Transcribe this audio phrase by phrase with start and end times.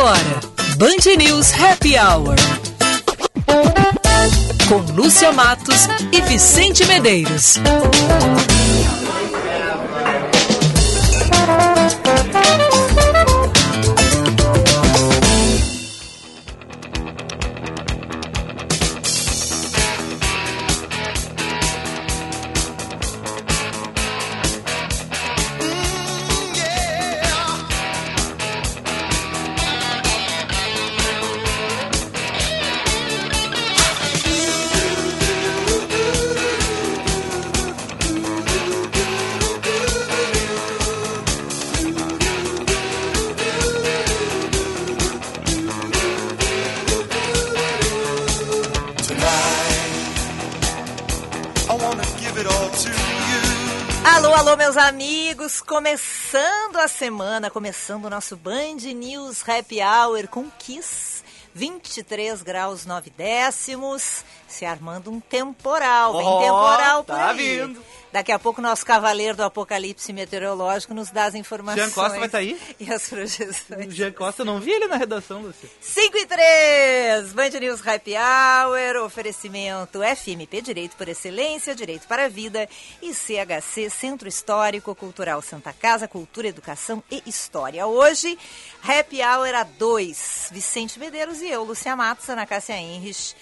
[0.00, 0.40] agora,
[0.78, 2.34] Band News Happy Hour.
[4.66, 7.58] Com Lúcia Matos e Vicente Medeiros.
[56.80, 61.22] A semana, começando o nosso Band News Happy Hour com Kiss.
[61.52, 67.36] 23 graus 9 décimos, se armando um temporal, bem Oh, temporal por tá aí.
[67.58, 67.84] vindo.
[68.12, 71.84] Daqui a pouco nosso cavaleiro do apocalipse meteorológico nos dá as informações.
[71.86, 72.58] Jean Costa vai tá aí?
[72.80, 73.86] E as projeções.
[73.86, 75.68] O Jean Costa, não vi ele na redação, Lucia.
[75.80, 82.28] 5 e 3, Band News Happy Hour, oferecimento FMP Direito por Excelência, Direito para a
[82.28, 82.68] Vida
[83.00, 87.86] e CHC Centro Histórico Cultural Santa Casa, Cultura, Educação e História.
[87.86, 88.36] Hoje,
[88.82, 93.36] Happy Hour a 2, Vicente Medeiros e eu, Lucia Matos, Ana Cássia Henrich.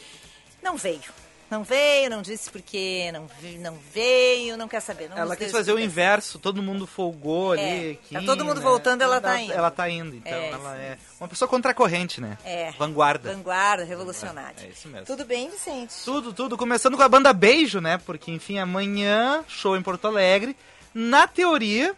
[0.63, 1.18] Não veio.
[1.51, 3.27] Não veio, não disse porque não,
[3.61, 5.09] não veio, não quer saber.
[5.09, 8.01] Não Ela quis fazer o inverso, todo mundo folgou É, ali.
[8.13, 8.63] tá todo mundo né?
[8.63, 9.53] voltando, ela tá indo.
[9.53, 12.37] Ela tá indo, então É, ela é uma pessoa contracorrente, né?
[12.45, 12.71] É.
[12.73, 13.33] Vanguarda.
[13.33, 14.57] Vanguarda, revolucionária.
[14.63, 15.07] É isso mesmo.
[15.07, 15.95] Tudo bem, Vicente?
[16.05, 16.57] Tudo, tudo.
[16.57, 17.97] Começando com a banda Beijo, né?
[17.97, 20.55] Porque, enfim, amanhã, show em Porto Alegre.
[20.93, 21.95] Na teoria,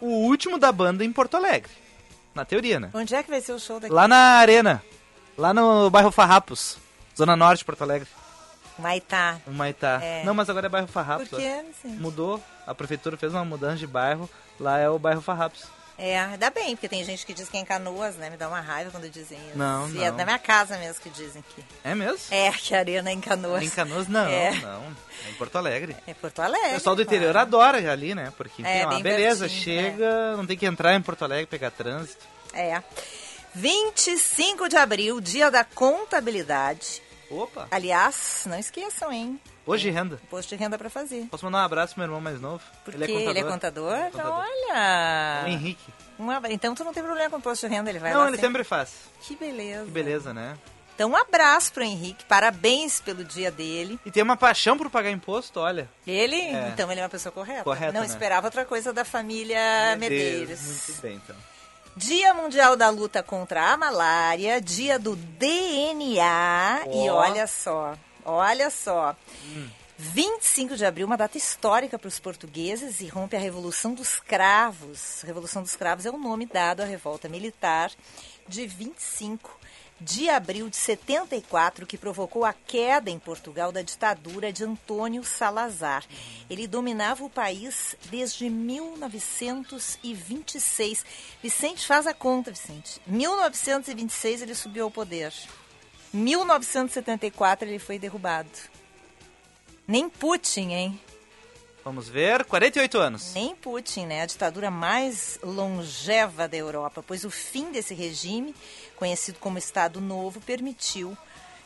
[0.00, 1.70] o último da banda em Porto Alegre.
[2.34, 2.90] Na teoria, né?
[2.94, 3.92] Onde é que vai ser o show daqui?
[3.92, 4.82] Lá na Arena.
[5.36, 6.78] Lá no bairro Farrapos.
[7.16, 8.08] Zona Norte de Porto Alegre.
[8.78, 9.40] Maitá.
[9.46, 10.00] Maitá.
[10.02, 10.24] É.
[10.24, 11.28] Não, mas agora é bairro Farrapos.
[11.28, 11.40] Por ó.
[11.40, 12.00] quê, Vicente?
[12.00, 12.42] Mudou.
[12.66, 14.28] A prefeitura fez uma mudança de bairro.
[14.58, 15.64] Lá é o bairro Farrapos.
[15.96, 18.28] É, ainda bem, porque tem gente que diz que é em Canoas, né?
[18.28, 19.56] Me dá uma raiva quando dizem isso.
[19.56, 20.16] Não, E é não.
[20.16, 21.64] da minha casa mesmo que dizem que.
[21.84, 22.18] É mesmo?
[22.32, 23.62] É, que a arena é em Canoas.
[23.62, 24.50] Em Canoas, não, É.
[24.60, 24.82] não.
[25.24, 25.94] É em Porto Alegre.
[26.04, 26.70] É Porto Alegre.
[26.70, 27.46] O pessoal do interior claro.
[27.46, 28.32] adora ali, né?
[28.36, 29.48] Porque, enfim, É, é uma beleza.
[29.48, 32.24] Chega, não tem que entrar em Porto Alegre, pegar trânsito.
[32.52, 32.82] É.
[33.54, 37.00] 25 de abril, dia da contabilidade.
[37.30, 37.66] Opa!
[37.70, 39.40] Aliás, não esqueçam, hein?
[39.66, 40.20] Hoje renda.
[40.22, 41.26] Imposto de renda pra fazer.
[41.30, 42.62] Posso mandar um abraço pro meu irmão mais novo?
[42.84, 43.30] Porque ele é contador.
[43.30, 43.94] ele é contador?
[43.94, 44.32] É contador.
[44.34, 45.42] Olha!
[45.44, 45.92] O Henrique.
[46.18, 48.28] Um abra- Então tu não tem problema com imposto de renda, ele vai não, lá
[48.28, 48.92] ele sempre faz.
[49.22, 49.84] Que beleza.
[49.86, 50.56] Que beleza, né?
[50.94, 53.98] Então um abraço pro Henrique, parabéns pelo dia dele.
[54.06, 55.88] E tem uma paixão por pagar imposto, olha.
[56.06, 56.68] Ele, É.
[56.72, 57.64] então ele é uma pessoa correta.
[57.64, 58.06] Correta, Não né?
[58.06, 59.58] esperava outra coisa da família
[59.98, 60.60] Medeiros.
[60.60, 61.34] Muito bem, então.
[61.96, 66.86] Dia Mundial da Luta contra a Malária, dia do DNA.
[66.92, 67.14] E Ó.
[67.14, 69.14] olha só, olha só.
[69.96, 75.22] 25 de abril, uma data histórica para os portugueses e rompe a Revolução dos Cravos.
[75.22, 77.92] Revolução dos Cravos é o nome dado à revolta militar
[78.48, 79.56] de 25
[80.00, 86.04] de abril de 74, que provocou a queda em Portugal da ditadura de Antônio Salazar.
[86.50, 91.06] Ele dominava o país desde 1926.
[91.42, 93.00] Vicente, faz a conta, Vicente.
[93.06, 95.32] 1926 ele subiu ao poder.
[96.12, 98.50] 1974 ele foi derrubado.
[99.86, 100.98] Nem Putin, hein?
[101.84, 103.34] Vamos ver, 48 anos.
[103.34, 104.22] Nem Putin, né?
[104.22, 108.54] A ditadura mais longeva da Europa, pois o fim desse regime,
[108.96, 111.14] conhecido como Estado Novo, permitiu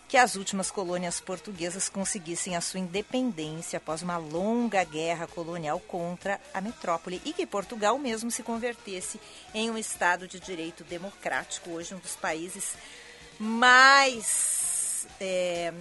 [0.09, 6.41] que as últimas colônias portuguesas conseguissem a sua independência após uma longa guerra colonial contra
[6.53, 9.21] a metrópole e que Portugal mesmo se convertesse
[9.55, 12.75] em um Estado de direito democrático, hoje um dos países
[13.39, 15.73] mais é,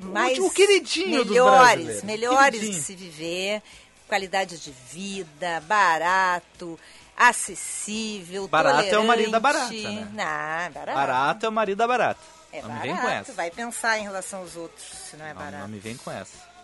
[0.00, 2.82] mais o queridinho melhores, melhores de Queridinho.
[2.84, 3.62] se viver,
[4.08, 6.78] qualidade de vida, barato,
[7.16, 9.82] acessível, Barato é o marido da tolerante.
[9.82, 10.08] barata, né?
[10.12, 10.98] Não, barato.
[10.98, 12.20] Barato é o marido da barata.
[12.52, 12.86] É não barato.
[12.86, 13.32] me vem com essa.
[13.32, 15.58] Vai pensar em relação aos outros, se não é Não, barato.
[15.62, 16.54] não me vem com essa.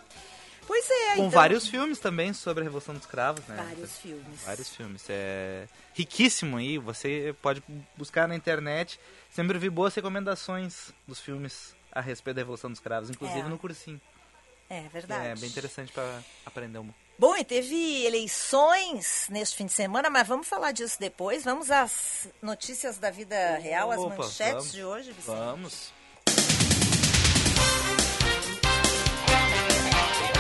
[0.67, 3.57] Pois é, Com então, vários filmes também sobre a Revolução dos Cravos, né?
[3.57, 4.41] vários filmes.
[4.45, 5.03] Vários filmes.
[5.09, 6.79] É riquíssimo aí.
[6.79, 7.61] Você pode
[7.97, 9.01] buscar na internet.
[9.35, 13.45] Sempre vi boas recomendações dos filmes a respeito da Revolução dos Cravos, inclusive É.
[13.45, 14.01] no cursinho.
[14.69, 15.27] É verdade.
[15.27, 16.89] É bem interessante para aprender um.
[17.19, 21.43] Bom, e teve eleições neste fim de semana, mas vamos falar disso depois.
[21.45, 24.73] Vamos às notícias da vida real, as Opa, manchetes vamos.
[24.73, 25.37] de hoje, Vicente.
[25.37, 25.93] Vamos.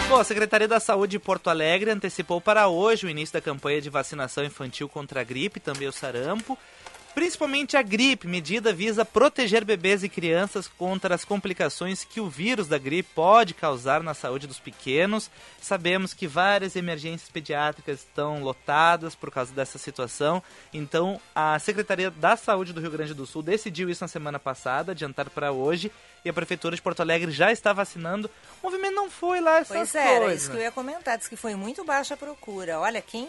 [0.08, 3.80] Bom, a Secretaria da Saúde de Porto Alegre antecipou para hoje o início da campanha
[3.80, 6.58] de vacinação infantil contra a gripe, também o sarampo.
[7.14, 12.68] Principalmente a gripe, medida visa proteger bebês e crianças contra as complicações que o vírus
[12.68, 15.28] da gripe pode causar na saúde dos pequenos.
[15.60, 20.40] Sabemos que várias emergências pediátricas estão lotadas por causa dessa situação.
[20.72, 24.92] Então, a Secretaria da Saúde do Rio Grande do Sul decidiu isso na semana passada,
[24.92, 25.90] adiantar para hoje,
[26.24, 28.30] e a prefeitura de Porto Alegre já está vacinando.
[28.62, 31.26] O movimento não foi lá essas Pois é, era isso que eu ia comentar, diz
[31.26, 32.78] que foi muito baixa a procura.
[32.78, 33.28] Olha, quem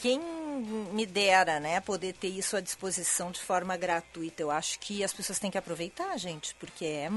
[0.00, 0.20] quem
[0.58, 4.42] me dera, né, poder ter isso à disposição de forma gratuita.
[4.42, 7.10] Eu acho que as pessoas têm que aproveitar, gente, porque é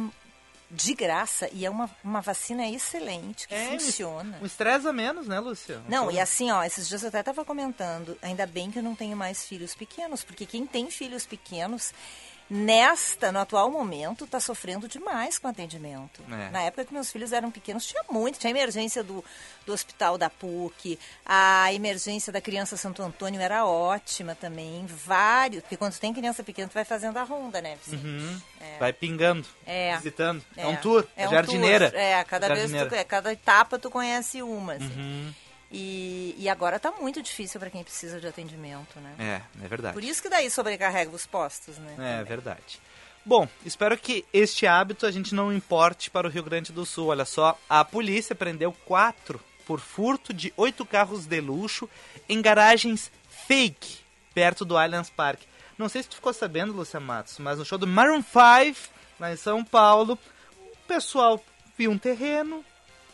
[0.73, 4.39] de graça e é uma, uma vacina excelente que É, funciona.
[4.41, 5.81] Um estresse a menos, né, Lúcia?
[5.89, 8.95] Não, e assim, ó, esses dias eu até estava comentando, ainda bem que eu não
[8.95, 11.93] tenho mais filhos pequenos, porque quem tem filhos pequenos,
[12.53, 16.21] nesta, no atual momento, está sofrendo demais com o atendimento.
[16.29, 16.49] É.
[16.49, 19.23] Na época que meus filhos eram pequenos, tinha muito, tinha a emergência do,
[19.65, 25.77] do hospital da PUC, a emergência da criança Santo Antônio era ótima também, vários, porque
[25.77, 27.77] quando tem criança pequena, tu vai fazendo a ronda, né?
[27.87, 28.41] Uhum.
[28.77, 29.95] Vai pingando, É.
[29.95, 30.43] visitando.
[30.57, 31.89] É, um tour, é jardineira.
[31.89, 31.99] tour.
[31.99, 34.85] É, cada vez tu, é, cada etapa tu conhece uma, assim.
[34.99, 35.33] Uhum.
[35.71, 39.15] E, e agora tá muito difícil para quem precisa de atendimento, né?
[39.17, 39.93] É, é verdade.
[39.93, 41.93] Por isso que daí sobrecarrega os postos, né?
[41.93, 42.23] É também.
[42.25, 42.79] verdade.
[43.23, 47.07] Bom, espero que este hábito a gente não importe para o Rio Grande do Sul.
[47.07, 51.89] Olha só, a polícia prendeu quatro por furto de oito carros de luxo
[52.27, 53.11] em garagens
[53.47, 53.99] fake
[54.33, 55.45] perto do Allianz Parque.
[55.77, 58.89] Não sei se tu ficou sabendo, Lúcia Matos, mas no show do Maroon 5,
[59.19, 60.17] lá em São Paulo,
[60.57, 61.43] o pessoal
[61.77, 62.63] viu um terreno,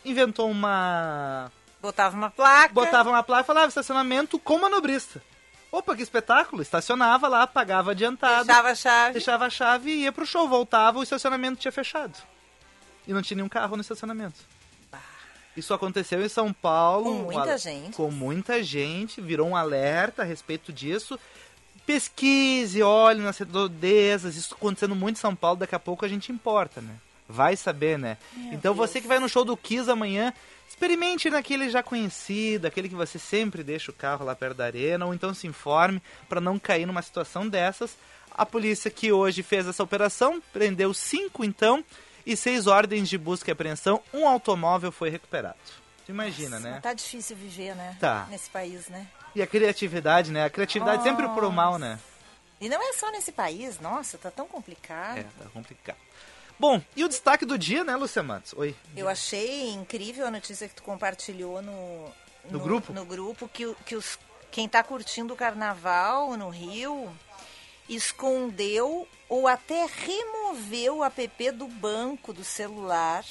[0.04, 2.74] inventou uma Botava uma placa.
[2.74, 5.22] botava uma placa e falava estacionamento com manobrista.
[5.70, 6.62] Opa, que espetáculo!
[6.62, 9.12] Estacionava lá, pagava adiantado, Deixava a chave.
[9.12, 10.48] deixava a chave e ia pro show.
[10.48, 12.16] Voltava, o estacionamento tinha fechado.
[13.06, 14.40] E não tinha nenhum carro no estacionamento.
[15.56, 17.04] Isso aconteceu em São Paulo.
[17.04, 17.96] Com muita um- gente.
[17.96, 21.18] Com muita gente, virou um alerta a respeito disso.
[21.84, 26.30] Pesquise, olhe nas redondezas, isso acontecendo muito em São Paulo, daqui a pouco a gente
[26.30, 26.94] importa, né?
[27.28, 28.16] Vai saber, né?
[28.52, 30.32] então você que vai no show do Kiss amanhã,
[30.66, 35.04] experimente naquele já conhecido, aquele que você sempre deixa o carro lá perto da arena,
[35.04, 37.96] ou então se informe para não cair numa situação dessas.
[38.30, 41.84] A polícia que hoje fez essa operação prendeu cinco então
[42.24, 44.02] e seis ordens de busca e apreensão.
[44.12, 45.56] Um automóvel foi recuperado.
[46.08, 46.80] Imagina, né?
[46.82, 47.96] Tá difícil viver, né?
[48.00, 48.26] Tá.
[48.30, 49.06] Nesse país, né?
[49.34, 50.44] E a criatividade, né?
[50.44, 51.98] A criatividade sempre pro mal, né?
[52.60, 55.18] E não é só nesse país, nossa, tá tão complicado.
[55.18, 55.98] É, tá complicado.
[56.58, 58.52] Bom, e o destaque do dia, né, Lúcia Matos?
[58.54, 58.74] Oi.
[58.96, 62.10] Eu achei incrível a notícia que tu compartilhou no,
[62.50, 62.92] No grupo?
[62.92, 64.18] No grupo que, que os,
[64.50, 67.08] quem tá curtindo o carnaval no Rio
[67.88, 73.24] escondeu ou até removeu o app do banco do celular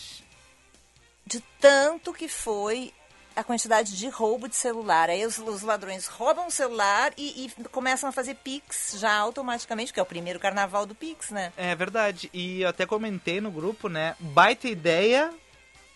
[1.26, 2.94] de tanto que foi
[3.38, 5.10] a quantidade de roubo de celular.
[5.10, 9.94] Aí os, os ladrões roubam o celular e, e começam a fazer Pix já automaticamente,
[9.94, 11.54] que é o primeiro carnaval do Pix, né?
[11.56, 12.30] É verdade.
[12.34, 14.16] E eu até comentei no grupo, né?
[14.20, 15.32] Baita ideia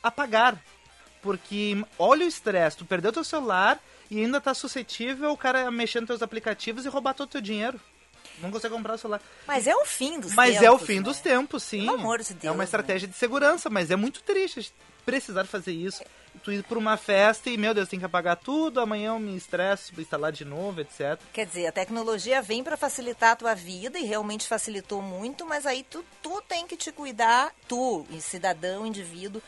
[0.03, 0.61] apagar.
[1.21, 3.79] Porque olha o estresse, tu perdeu teu celular
[4.09, 7.41] e ainda tá suscetível o cara mexer nos teus aplicativos e roubar todo o teu
[7.41, 7.79] dinheiro.
[8.39, 9.21] Não consegue comprar o celular.
[9.47, 10.65] Mas é o fim dos Mas tempos.
[10.65, 11.01] é o fim né?
[11.01, 11.85] dos tempos, sim.
[11.85, 12.63] Pelo amor de É Deus, uma né?
[12.63, 14.73] estratégia de segurança, mas é muito triste
[15.05, 16.03] precisar fazer isso.
[16.43, 19.35] Tu ir pra uma festa e, meu Deus, tem que apagar tudo, amanhã eu me
[19.35, 21.19] estresso, instalar de novo, etc.
[21.33, 25.65] Quer dizer, a tecnologia vem para facilitar a tua vida e realmente facilitou muito, mas
[25.65, 29.41] aí tu, tu tem que te cuidar, tu, cidadão, indivíduo,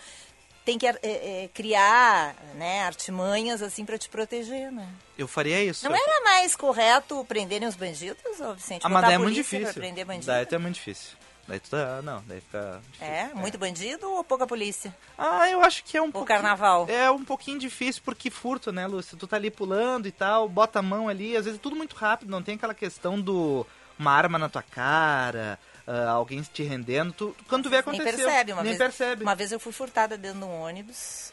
[0.66, 4.88] tem que é, é, criar né, artimanhas assim para te proteger, né?
[5.18, 5.88] Eu faria isso.
[5.88, 8.22] Não era mais correto prenderem os bandidos,
[8.56, 8.86] Vicente?
[8.86, 9.74] Ah, mas daí é muito pra difícil.
[9.74, 10.26] prender bandido?
[10.26, 11.18] Daí é muito difícil.
[11.48, 12.02] Daí tu tá.
[12.02, 12.82] Não, daí fica.
[12.92, 13.14] difícil.
[13.14, 14.96] É, muito bandido ou pouca polícia?
[15.18, 16.40] Ah, eu acho que é um pouquinho.
[16.40, 16.88] carnaval.
[16.90, 19.18] É um pouquinho difícil porque furto, né, Lúcia?
[19.18, 21.96] Tu tá ali pulando e tal, bota a mão ali, às vezes é tudo muito
[21.96, 23.66] rápido, não tem aquela questão do.
[24.00, 27.14] Uma arma na tua cara, ah, alguém te rendendo.
[27.14, 28.26] Tu, quando tu vê Nem aconteceu.
[28.26, 28.54] percebe.
[28.54, 29.24] Uma nem vez, percebe.
[29.24, 31.32] Uma vez eu fui furtada dentro de um ônibus.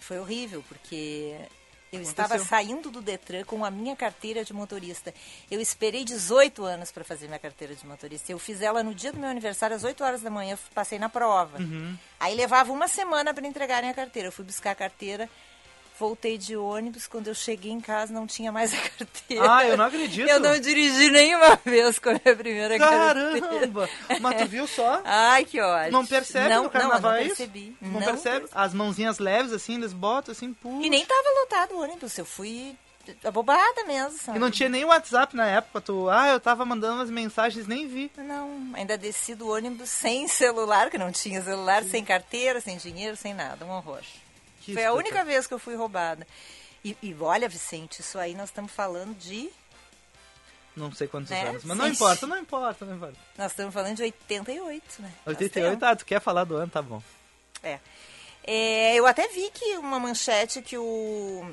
[0.00, 1.36] Foi horrível, porque
[1.92, 5.14] eu estava saindo do Detran com a minha carteira de motorista.
[5.50, 8.30] Eu esperei 18 anos para fazer minha carteira de motorista.
[8.30, 10.98] Eu fiz ela no dia do meu aniversário, às 8 horas da manhã, eu passei
[10.98, 11.58] na prova.
[11.58, 11.96] Uhum.
[12.20, 14.28] Aí levava uma semana para entregarem a carteira.
[14.28, 15.28] Eu fui buscar a carteira,
[15.98, 17.06] voltei de ônibus.
[17.06, 19.52] Quando eu cheguei em casa, não tinha mais a carteira.
[19.56, 20.28] Ah, eu não acredito.
[20.28, 23.40] Eu não dirigi nenhuma vez com a minha primeira carteira.
[23.40, 23.88] Caramba!
[24.20, 25.02] Mas tu viu só?
[25.04, 25.92] Ai, que ódio.
[25.92, 27.36] Não percebe não, no carnaval não, eu é não isso?
[27.36, 27.76] percebi.
[27.80, 28.46] Não, percebe?
[28.52, 30.86] As mãozinhas leves assim, eles botam assim, puxa.
[30.86, 32.76] E nem tava lotado o ônibus, eu fui
[33.24, 34.36] abobada mesmo, sabe?
[34.36, 36.08] E não tinha nem WhatsApp na época, tu.
[36.10, 38.10] Ah, eu tava mandando umas mensagens, nem vi.
[38.16, 43.16] Não, ainda desci do ônibus sem celular, que não tinha celular, sem carteira, sem dinheiro,
[43.16, 44.02] sem nada, um horror.
[44.68, 46.26] Que Foi a única vez que eu fui roubada.
[46.84, 49.48] E, e olha, Vicente, isso aí nós estamos falando de
[50.76, 51.48] não sei quantos Né?
[51.48, 51.64] anos.
[51.64, 53.16] Mas não importa, não importa, não importa.
[53.38, 55.12] Nós estamos falando de 88, né?
[55.24, 55.84] Faz 88, tempo.
[55.86, 57.02] ah, tu quer falar do ano, tá bom.
[57.62, 57.80] É.
[58.44, 61.50] É, eu até vi que uma manchete que o,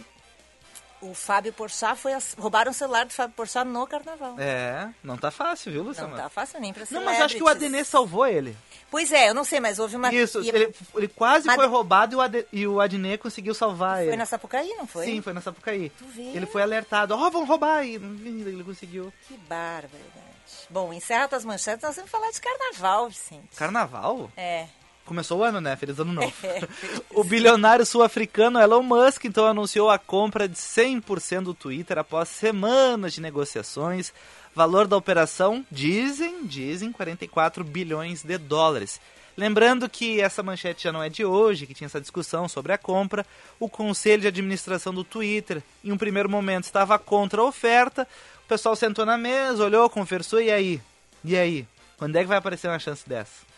[1.01, 2.11] o Fábio Porchat foi...
[2.37, 4.35] Roubaram o celular do Fábio Porchat no carnaval.
[4.39, 6.15] É, não tá fácil, viu, Não Luciano?
[6.15, 7.47] tá fácil nem pra Não, mas acho que o.
[7.47, 8.55] Adenê salvou ele.
[8.89, 10.13] Pois é, eu não sei, mas houve uma...
[10.13, 13.53] Isso, e- ele, ele quase Mas- foi roubado e o, Ade, e o Adnet conseguiu
[13.53, 14.15] salvar Foi ele.
[14.17, 15.05] na Sapucaí, não foi?
[15.05, 15.89] Sim, foi na Sapucaí.
[15.89, 16.21] Tu vê?
[16.33, 17.95] Ele foi alertado, ó, vão roubar aí.
[17.95, 19.11] Ele conseguiu.
[19.27, 20.25] Que barbaridade.
[20.69, 23.55] Bom, encerra tuas manchetes, nós vamos falar de carnaval, Vicente.
[23.55, 24.31] Carnaval?
[24.37, 24.67] É.
[25.05, 25.75] Começou o ano, né?
[25.75, 26.33] Feliz ano novo.
[26.43, 26.67] É,
[27.11, 33.13] o bilionário sul-africano Elon Musk então anunciou a compra de 100% do Twitter após semanas
[33.13, 34.13] de negociações.
[34.53, 38.99] Valor da operação, dizem, dizem 44 bilhões de dólares.
[39.37, 42.77] Lembrando que essa manchete já não é de hoje, que tinha essa discussão sobre a
[42.77, 43.25] compra.
[43.59, 48.07] O conselho de administração do Twitter, em um primeiro momento, estava contra a oferta.
[48.45, 50.81] O pessoal sentou na mesa, olhou, conversou, e aí?
[51.23, 51.67] E aí?
[51.97, 53.54] Quando é que vai aparecer uma chance dessa?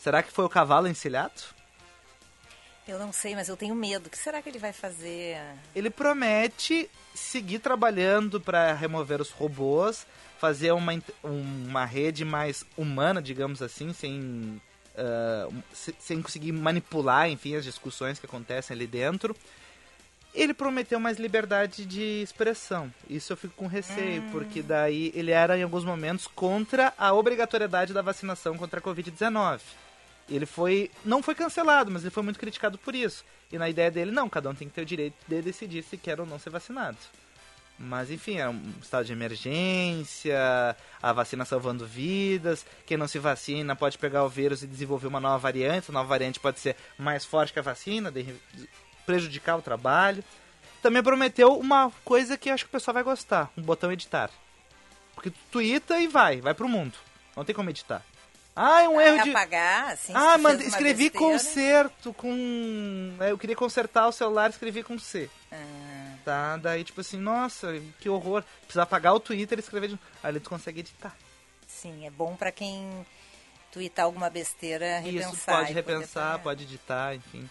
[0.00, 1.42] Será que foi o cavalo encilhado?
[2.88, 4.06] Eu não sei, mas eu tenho medo.
[4.06, 5.36] O que será que ele vai fazer?
[5.76, 10.06] Ele promete seguir trabalhando para remover os robôs,
[10.38, 10.92] fazer uma,
[11.22, 14.60] uma rede mais humana, digamos assim, sem,
[15.72, 19.36] se- sem conseguir manipular, enfim, as discussões que acontecem ali dentro.
[20.32, 22.92] Ele prometeu mais liberdade de expressão.
[23.08, 27.92] Isso eu fico com receio, porque daí ele era em alguns momentos contra a obrigatoriedade
[27.92, 29.60] da vacinação contra a Covid-19.
[30.30, 30.90] Ele foi.
[31.04, 33.24] não foi cancelado, mas ele foi muito criticado por isso.
[33.50, 35.96] E na ideia dele, não, cada um tem que ter o direito de decidir se
[35.96, 36.98] quer ou não ser vacinado.
[37.82, 42.64] Mas enfim, é um estado de emergência, a vacina salvando vidas.
[42.84, 45.90] Quem não se vacina pode pegar o vírus e desenvolver uma nova variante.
[45.90, 48.12] A nova variante pode ser mais forte que a vacina,
[49.06, 50.22] prejudicar o trabalho.
[50.82, 54.30] Também prometeu uma coisa que acho que o pessoal vai gostar: um botão editar.
[55.14, 56.94] Porque tu twitta e vai, vai pro mundo.
[57.34, 58.04] Não tem como editar.
[58.62, 59.30] Ah, é um erro de.
[59.30, 61.18] apagar, assim, Ah, uma escrevi besteira.
[61.18, 63.14] conserto com.
[63.20, 65.30] é, Eu queria consertar o celular, escrevi com C.
[65.50, 66.56] Ah, Tá?
[66.58, 68.44] Daí, tipo assim, nossa, que horror.
[68.62, 69.98] Precisa apagar o Twitter e escrever de.
[70.22, 71.16] Aí tu consegue editar.
[71.66, 73.06] sim, é bom pra quem
[73.72, 75.30] tweetar alguma besteira, repensar.
[75.32, 76.42] Isso, pode poder repensar, apagar.
[76.42, 77.48] pode editar, enfim.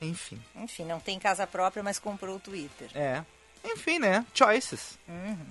[0.00, 0.42] Enfim.
[0.56, 2.90] Enfim, não tem casa própria, mas comprou o Twitter.
[2.94, 3.22] É.
[3.64, 4.24] Enfim, né?
[4.34, 4.98] Choices.
[5.08, 5.46] Uhum.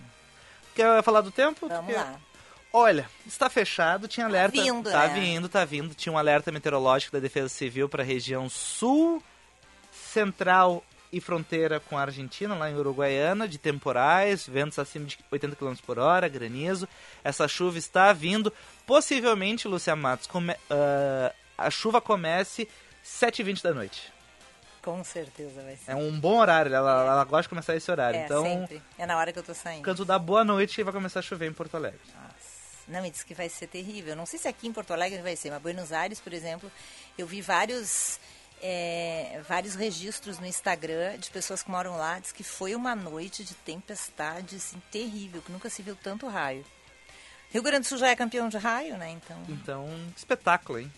[0.75, 1.67] Quer falar do tempo?
[1.69, 2.19] Vamos lá.
[2.77, 4.61] Olha, está fechado, tinha alerta.
[4.61, 5.13] vindo, tá né?
[5.13, 5.95] vindo, tá vindo.
[5.95, 9.23] Tinha um alerta meteorológico da Defesa Civil para a região sul,
[9.91, 15.55] central e fronteira com a Argentina, lá em Uruguaiana, de temporais, ventos acima de 80
[15.55, 16.85] km por hora, granizo.
[17.23, 18.51] Essa chuva está vindo.
[18.85, 22.67] Possivelmente, Lúcia Matos, come- ah, a chuva comece
[23.05, 24.13] 7h20 da noite.
[24.81, 25.91] Com certeza vai ser.
[25.91, 28.19] É um bom horário, ela, ela gosta de começar esse horário.
[28.19, 28.81] É, então, sempre.
[28.99, 29.81] É na hora que eu tô saindo.
[29.81, 31.99] canto da boa noite vai começar a chover em Porto Alegre.
[32.13, 32.34] Nossa.
[32.87, 34.15] Não, me diz que vai ser terrível.
[34.15, 36.71] Não sei se aqui em Porto Alegre vai ser, mas Buenos Aires, por exemplo,
[37.17, 38.19] eu vi vários,
[38.61, 42.19] é, vários registros no Instagram de pessoas que moram lá.
[42.19, 46.63] Diz que foi uma noite de tempestade assim, terrível, que nunca se viu tanto raio.
[47.51, 49.09] Rio Grande do Sul já é campeão de raio, né?
[49.11, 50.91] Então, Então, espetáculo, hein?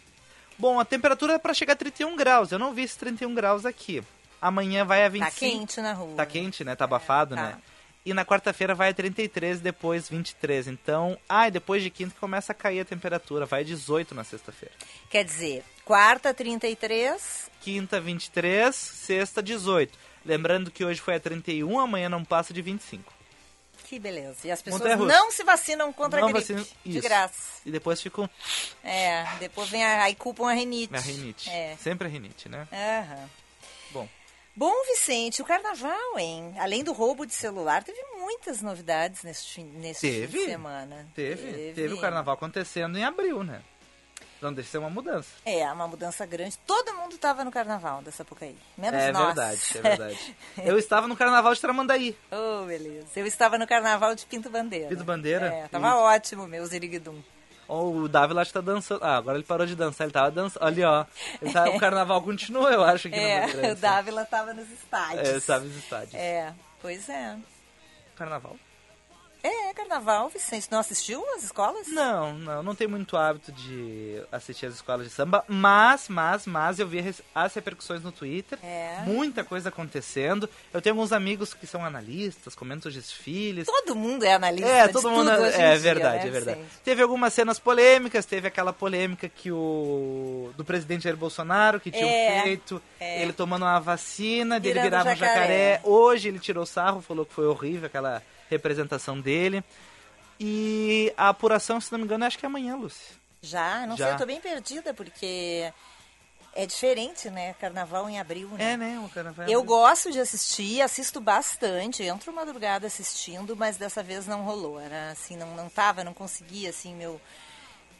[0.57, 2.51] Bom, a temperatura é para chegar a 31 graus.
[2.51, 4.03] Eu não vi esses 31 graus aqui.
[4.41, 5.31] Amanhã vai a 25.
[5.31, 6.15] tá quente na rua.
[6.15, 6.75] Tá quente, né?
[6.75, 7.41] Tá abafado, tá.
[7.43, 7.57] né?
[8.09, 10.67] E na quarta-feira vai a 33, depois 23.
[10.67, 13.45] Então, ah, e depois de quinta começa a cair a temperatura.
[13.45, 14.73] Vai a 18 na sexta-feira.
[15.09, 18.73] Quer dizer, quarta 33, Quinta, 23.
[18.73, 19.97] Sexta, 18.
[20.25, 23.11] Lembrando que hoje foi a 31, amanhã não passa de 25.
[23.83, 24.47] que beleza.
[24.47, 26.53] E as pessoas não se vacinam contra Não a gripe.
[26.53, 27.61] vacina- De graça.
[27.65, 28.29] E depois ficam
[28.83, 30.93] É, depois vem a, aí culpam a rinite.
[30.95, 31.49] a rinite.
[31.49, 31.75] É.
[31.77, 32.67] Sempre a rinite, né?
[32.71, 33.29] Aham.
[33.91, 34.09] Bom,
[34.57, 36.55] Bom, Vicente, o carnaval, hein?
[36.57, 40.39] Além do roubo de celular, teve muitas novidades nesse fim, nesse fim Teve?
[40.39, 41.07] de semana.
[41.13, 43.61] teve, teve o carnaval acontecendo em abril, né?
[44.39, 45.29] Então deixa ser uma mudança.
[45.45, 46.57] É, uma mudança grande.
[46.65, 48.55] Todo mundo estava no carnaval da Sapucaí.
[48.75, 49.25] Menos É nós.
[49.27, 50.35] verdade, é verdade.
[50.65, 52.17] Eu estava no carnaval de Tramandaí.
[52.31, 53.07] oh, beleza.
[53.15, 54.89] Eu estava no carnaval de Pinto Bandeira.
[54.89, 55.47] Pinto Bandeira?
[55.53, 55.97] É, tava Isso.
[55.97, 57.19] ótimo, meu Ziriguidum.
[57.67, 59.03] O Davi lá está dançando.
[59.03, 60.63] Ah, agora ele parou de dançar, ele tava dançando.
[60.65, 61.05] Ali, ó.
[61.51, 63.71] Tá- O carnaval continua, eu acho, aqui É, no Bandeirante.
[63.73, 65.27] o Dávila estava nos estádios.
[65.27, 66.13] É, sabe os estádios.
[66.15, 67.35] É, pois é.
[68.15, 68.55] Carnaval?
[69.43, 70.67] É, carnaval, Vicente.
[70.71, 71.87] Não assistiu às escolas?
[71.87, 76.79] Não, não, não tenho muito hábito de assistir às escolas de samba, mas, mas, mas
[76.79, 77.03] eu vi
[77.33, 79.01] as repercussões no Twitter, É.
[79.05, 80.49] muita coisa acontecendo.
[80.73, 83.67] Eu tenho alguns amigos que são analistas, comentam os desfiles.
[83.67, 85.29] Todo mundo é analista É, todo tudo mundo.
[85.31, 86.59] É dia, verdade, né, é verdade.
[86.59, 86.81] Vicente?
[86.83, 90.51] Teve algumas cenas polêmicas, teve aquela polêmica que o.
[90.57, 93.21] do presidente Jair Bolsonaro, que tinham É, feito é.
[93.21, 95.33] ele tomando uma vacina, dele virava um jacaré.
[95.75, 95.81] jacaré.
[95.83, 99.63] Hoje ele tirou sarro, falou que foi horrível aquela representação dele.
[100.39, 103.15] E a apuração, se não me engano, acho que é amanhã, Lúcia.
[103.41, 103.85] Já?
[103.87, 104.05] Não Já.
[104.05, 105.71] sei, eu tô bem perdida, porque
[106.57, 107.53] é diferente, né?
[107.59, 108.73] Carnaval em abril, né?
[108.73, 108.99] É, né?
[109.05, 109.47] O carnaval.
[109.47, 114.79] Eu gosto de assistir, assisto bastante, entro madrugada assistindo, mas dessa vez não rolou.
[114.79, 117.21] Era assim, não, não tava, não conseguia, assim, meu,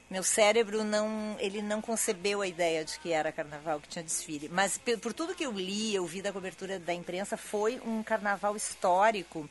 [0.09, 4.49] meu cérebro não, ele não concebeu a ideia de que era carnaval, que tinha desfile.
[4.49, 8.55] Mas por tudo que eu li, eu vi da cobertura da imprensa, foi um carnaval
[8.55, 9.47] histórico.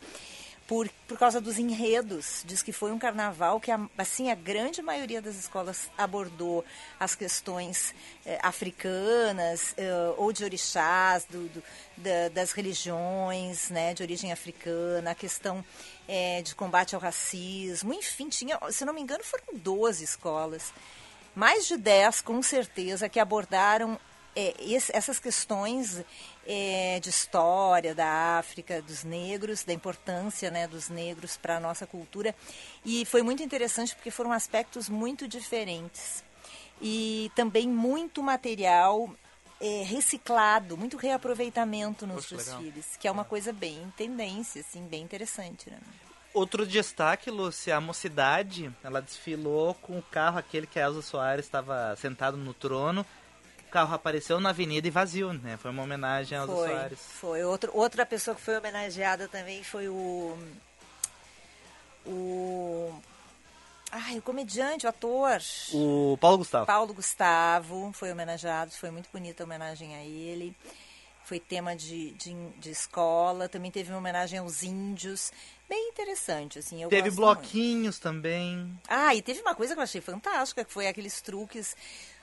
[0.67, 4.83] Por, por causa dos enredos, diz que foi um carnaval que a, assim a grande
[4.83, 6.65] maioria das escolas abordou
[6.99, 7.95] as questões
[8.25, 11.63] eh, africanas eh, ou de orixás, do, do-
[11.97, 15.65] da- das religiões, né, de origem africana, a questão
[16.09, 20.73] eh, de combate ao racismo, enfim, tinha, se não me engano, foram 12 escolas,
[21.33, 24.01] mais de 10 com certeza que abordaram
[24.59, 26.03] esse- essas questões
[26.47, 31.87] é, de história da África, dos negros, da importância né, dos negros para a nossa
[31.87, 32.35] cultura.
[32.85, 36.25] E foi muito interessante porque foram aspectos muito diferentes.
[36.81, 39.11] E também muito material
[39.61, 42.59] é, reciclado, muito reaproveitamento nos Poxa, legal.
[42.59, 45.71] desfiles, que é uma coisa bem em tendência, assim, bem interessante.
[45.71, 45.79] Né?
[46.35, 51.47] Outro destaque, Lúcia, a mocidade, ela desfilou com o carro, aquele que a Elza Soares
[51.47, 53.07] estava sentado no trono.
[53.77, 55.59] Carro apareceu na avenida e vazio, né?
[55.59, 56.99] Foi uma homenagem a Elza Foi, Soares.
[56.99, 57.45] foi.
[57.45, 60.35] Outro, outra pessoa que foi homenageada também foi o.
[62.07, 62.91] O.
[63.93, 65.43] Ai, o comediante, o ator.
[65.75, 66.65] O Paulo Gustavo.
[66.65, 70.57] Paulo Gustavo foi homenageado, foi muito bonita a homenagem a ele.
[71.27, 75.33] Foi tema de, de, de escola, também teve uma homenagem aos índios.
[75.69, 76.83] Bem interessante, assim.
[76.83, 77.41] Eu Teve gosto muito.
[77.41, 78.73] bloquinhos também.
[78.89, 81.77] Ah, e teve uma coisa que eu achei fantástica, que foi aqueles truques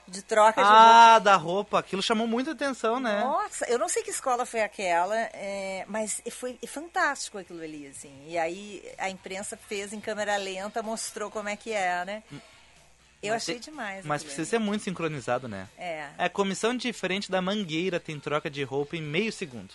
[0.08, 1.80] de troca de Ah, da roupa.
[1.80, 3.22] Aquilo chamou muita atenção, né?
[3.24, 8.12] Nossa, eu não sei que escola foi aquela, é, mas foi fantástico aquilo ali, assim.
[8.28, 12.24] E aí a imprensa fez em câmera lenta, mostrou como é que é, né?
[13.22, 14.06] Eu Mas achei tem- demais.
[14.06, 15.70] Mas precisa ser muito sincronizado, né?
[15.78, 19.74] É, É, comissão diferente da mangueira tem troca de roupa em meio segundo.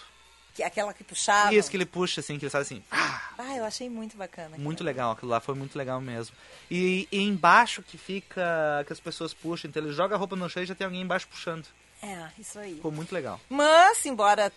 [0.59, 1.55] Que, aquela que puxava.
[1.55, 2.83] Isso que ele puxa, assim, que ele faz assim.
[2.90, 4.49] ah, Ah, eu achei muito bacana.
[4.49, 6.35] aquilo muito legal, aquilo lá foi muito legal mesmo.
[6.68, 10.49] E, e embaixo que fica, que as pessoas puxam, então ele joga a roupa no
[10.51, 11.64] chão e já tem alguém embaixo puxando.
[12.03, 12.75] É, isso aí.
[12.75, 13.40] Ficou muito legal.
[13.49, 14.53] Mas, embora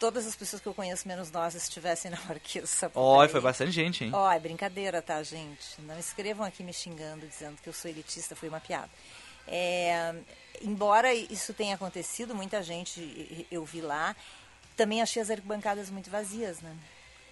[0.00, 2.90] todas as pessoas que eu conheço, menos nós, estivessem na orquestra.
[2.96, 4.10] Olha, foi bastante gente, hein?
[4.12, 5.80] Ó, é brincadeira, tá, gente?
[5.82, 8.90] Não escrevam aqui me xingando, dizendo que eu sou elitista, foi uma piada.
[9.46, 10.14] É,
[10.62, 14.16] embora isso tenha acontecido, muita gente eu vi lá,
[14.76, 16.74] também achei as arquibancadas muito vazias, né?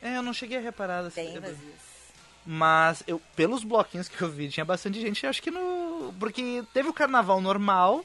[0.01, 1.93] É, eu não cheguei a reparar Bem vazias.
[2.45, 6.13] Mas eu, pelos bloquinhos que eu vi, tinha bastante gente, acho que no.
[6.19, 8.05] Porque teve o carnaval normal,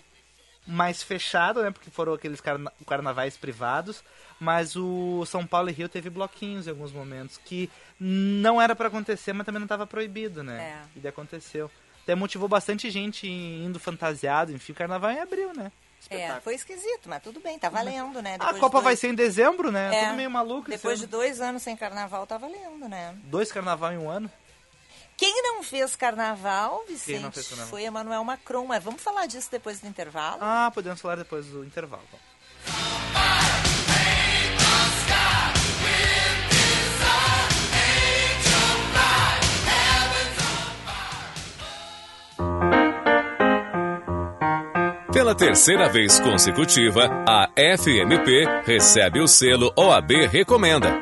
[0.66, 1.72] mais fechado, né?
[1.72, 4.04] Porque foram aqueles carna- carnavais privados.
[4.40, 7.68] Mas o São Paulo e Rio teve bloquinhos em alguns momentos, que
[8.00, 10.84] não era pra acontecer, mas também não estava proibido, né?
[10.96, 11.00] É.
[11.04, 11.72] E aconteceu.
[12.04, 15.72] Até motivou bastante gente indo fantasiado, enfim, o carnaval em abril, né?
[16.10, 16.42] É, Espetáculo.
[16.42, 18.36] foi esquisito, mas tudo bem, tá valendo, né?
[18.36, 19.96] A Depois de Copa vai dois- ser em dezembro, né?
[19.96, 20.70] É, Tudo meio maluco.
[20.70, 21.12] Depois de ano.
[21.12, 23.14] dois anos sem carnaval, tá valendo, né?
[23.24, 24.32] Dois carnaval em um ano.
[25.18, 27.70] Quem não fez carnaval, Vicente, fez carnaval?
[27.72, 28.66] foi Emmanuel Macron.
[28.68, 30.38] Mas vamos falar disso depois do intervalo?
[30.42, 32.04] Ah, podemos falar depois do intervalo.
[45.18, 50.94] Pela terceira vez consecutiva, a FMP recebe o selo OAB Recomenda.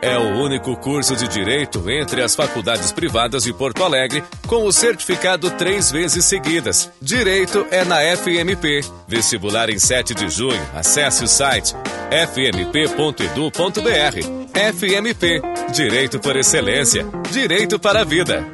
[0.00, 4.72] É o único curso de direito entre as faculdades privadas de Porto Alegre com o
[4.72, 6.88] certificado três vezes seguidas.
[7.02, 8.80] Direito é na FMP.
[9.08, 10.62] Vestibular em 7 de junho.
[10.72, 11.74] Acesse o site
[12.32, 13.24] fmp.edu.br.
[14.72, 15.42] FMP.
[15.72, 17.04] Direito por excelência.
[17.32, 18.53] Direito para a vida.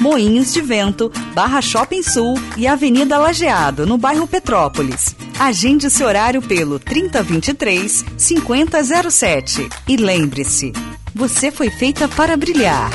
[0.00, 5.14] Moinhos de Vento, Barra Shopping Sul e Avenida Lajeado, no bairro Petrópolis.
[5.38, 10.72] Agende seu horário pelo 3023 5007 e lembre-se,
[11.14, 12.90] você foi feita para brilhar.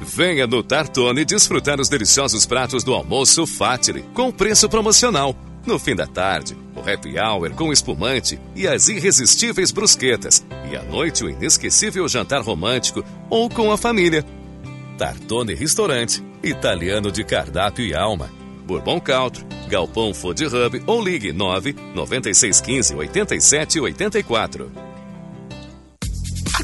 [0.00, 5.34] Venha no Tartone desfrutar os deliciosos pratos do almoço Fatile, com preço promocional.
[5.66, 10.46] No fim da tarde, o happy hour com espumante e as irresistíveis brusquetas.
[10.70, 14.24] E à noite, o inesquecível jantar romântico ou com a família.
[14.96, 18.30] Tartone Restaurante, italiano de cardápio e alma.
[18.66, 24.85] Bourbon Country, Galpão Food Hub ou ligue 9 9615 87 84.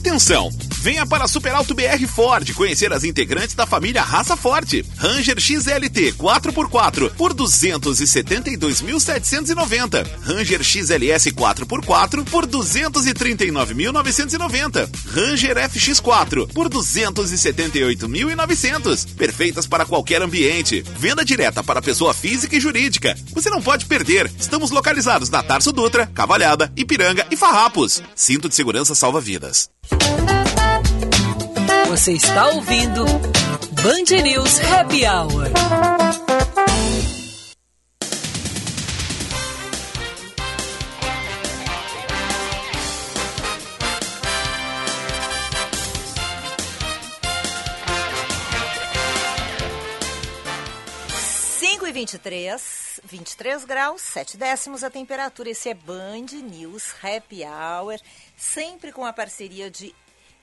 [0.03, 0.51] Atenção!
[0.81, 4.85] Venha para a Super Alto BR Ford conhecer as integrantes da família Raça Forte.
[4.97, 10.05] Ranger XLT 4x4 por 272.790.
[10.23, 14.91] Ranger XLS 4x4 por 239.990.
[15.07, 19.07] Ranger FX4 por 278.900.
[19.15, 20.83] Perfeitas para qualquer ambiente.
[20.99, 23.17] Venda direta para pessoa física e jurídica.
[23.33, 24.29] Você não pode perder.
[24.37, 28.03] Estamos localizados na Tarso Dutra, Cavalhada, Ipiranga e Farrapos.
[28.17, 29.71] Cinto de segurança salva vidas.
[31.89, 35.53] Você está ouvindo Band News Happy Hour.
[51.61, 51.93] Cinco e
[52.93, 55.51] 23, 23 graus, 7 décimos a temperatura.
[55.51, 57.99] Esse é Band News Happy Hour,
[58.37, 59.95] sempre com a parceria de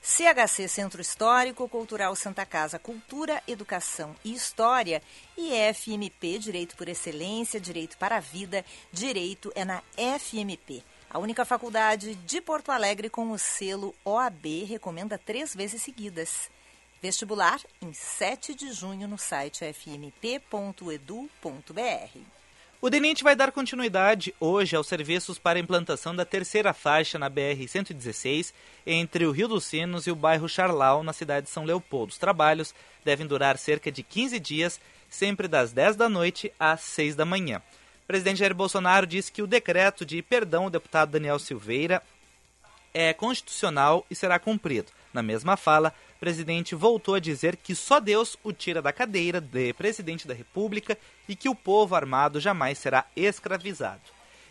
[0.02, 5.02] CHC Centro Histórico Cultural Santa Casa Cultura, Educação e História
[5.36, 9.82] e FMP Direito por Excelência, Direito para a Vida, Direito é na
[10.18, 10.82] FMP.
[11.08, 16.50] A única faculdade de Porto Alegre com o selo OAB recomenda três vezes seguidas.
[17.02, 21.00] Vestibular em 7 de junho no site fmp.edu.br.
[22.82, 27.30] O DENIT vai dar continuidade hoje aos serviços para a implantação da terceira faixa na
[27.30, 28.54] BR-116
[28.86, 32.12] entre o Rio dos Sinos e o bairro Charlau, na cidade de São Leopoldo.
[32.12, 37.16] Os trabalhos devem durar cerca de 15 dias, sempre das 10 da noite às 6
[37.16, 37.60] da manhã.
[38.04, 42.02] O presidente Jair Bolsonaro disse que o decreto de perdão ao deputado Daniel Silveira
[42.94, 44.90] é constitucional e será cumprido.
[45.12, 49.72] Na mesma fala, presidente voltou a dizer que só Deus o tira da cadeira de
[49.72, 54.02] presidente da República e que o povo armado jamais será escravizado.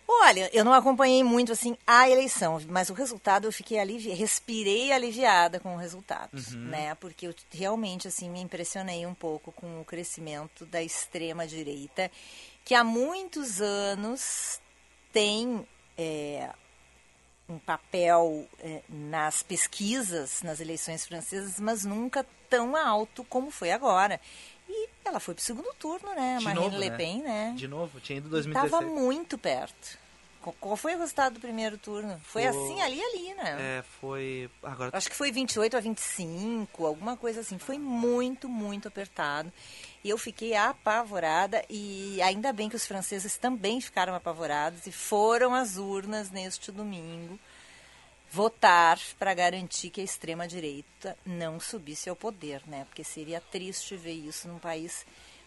[0.07, 4.93] Olha, eu não acompanhei muito assim a eleição, mas o resultado eu fiquei aliviada, respirei
[4.93, 6.95] aliviada com o resultado, né?
[6.97, 12.11] Porque eu realmente assim me impressionei um pouco com o crescimento da extrema direita,
[12.65, 14.61] que há muitos anos
[15.13, 16.51] tem é,
[17.49, 24.21] um papel é, nas pesquisas, nas eleições francesas, mas nunca tão alto como foi agora.
[25.05, 26.37] Ela foi para o segundo turno, né?
[26.39, 26.97] De Marine novo, Le né?
[26.97, 27.53] Pen, né?
[27.57, 28.91] De novo, tinha ido em Estava 2016.
[29.05, 29.99] muito perto.
[30.41, 32.21] Qual- Qual foi o resultado do primeiro turno?
[32.25, 33.57] Foi O- assim, ali, ali, né?
[33.79, 34.51] É, foi...
[34.63, 34.91] Agora...
[34.97, 37.59] Acho que foi 28 a 25, alguma coisa assim.
[37.59, 39.53] Foi muito, muito apertado.
[40.03, 41.65] E eu fiquei apavorada.
[41.71, 47.39] E ainda bem que os franceses também ficaram apavorados e foram às urnas neste domingo
[48.33, 52.87] votar para garantir que a extrema-direita não subisse ao poder, né?
[52.87, 55.05] Porque seria triste ver isso num país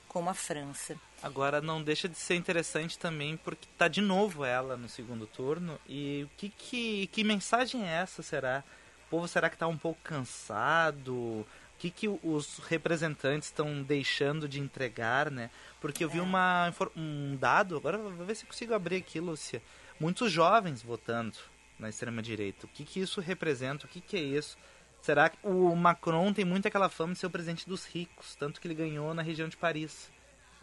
[0.07, 0.95] como a França.
[1.23, 5.79] Agora não deixa de ser interessante também porque tá de novo ela no segundo turno
[5.89, 8.63] e o que que, que mensagem é essa será?
[9.07, 11.15] O povo será que tá um pouco cansado?
[11.15, 11.47] O
[11.79, 15.49] que, que os representantes estão deixando de entregar, né?
[15.81, 19.61] Porque eu vi uma, um dado, agora vou ver se consigo abrir aqui, Lúcia.
[19.99, 21.37] Muitos jovens votando
[21.79, 22.65] na extrema-direita.
[22.65, 23.85] O que, que isso representa?
[23.85, 24.57] O que, que é isso?
[25.01, 28.59] Será que o Macron tem muito aquela fama de ser o presidente dos ricos, tanto
[28.59, 30.11] que ele ganhou na região de Paris.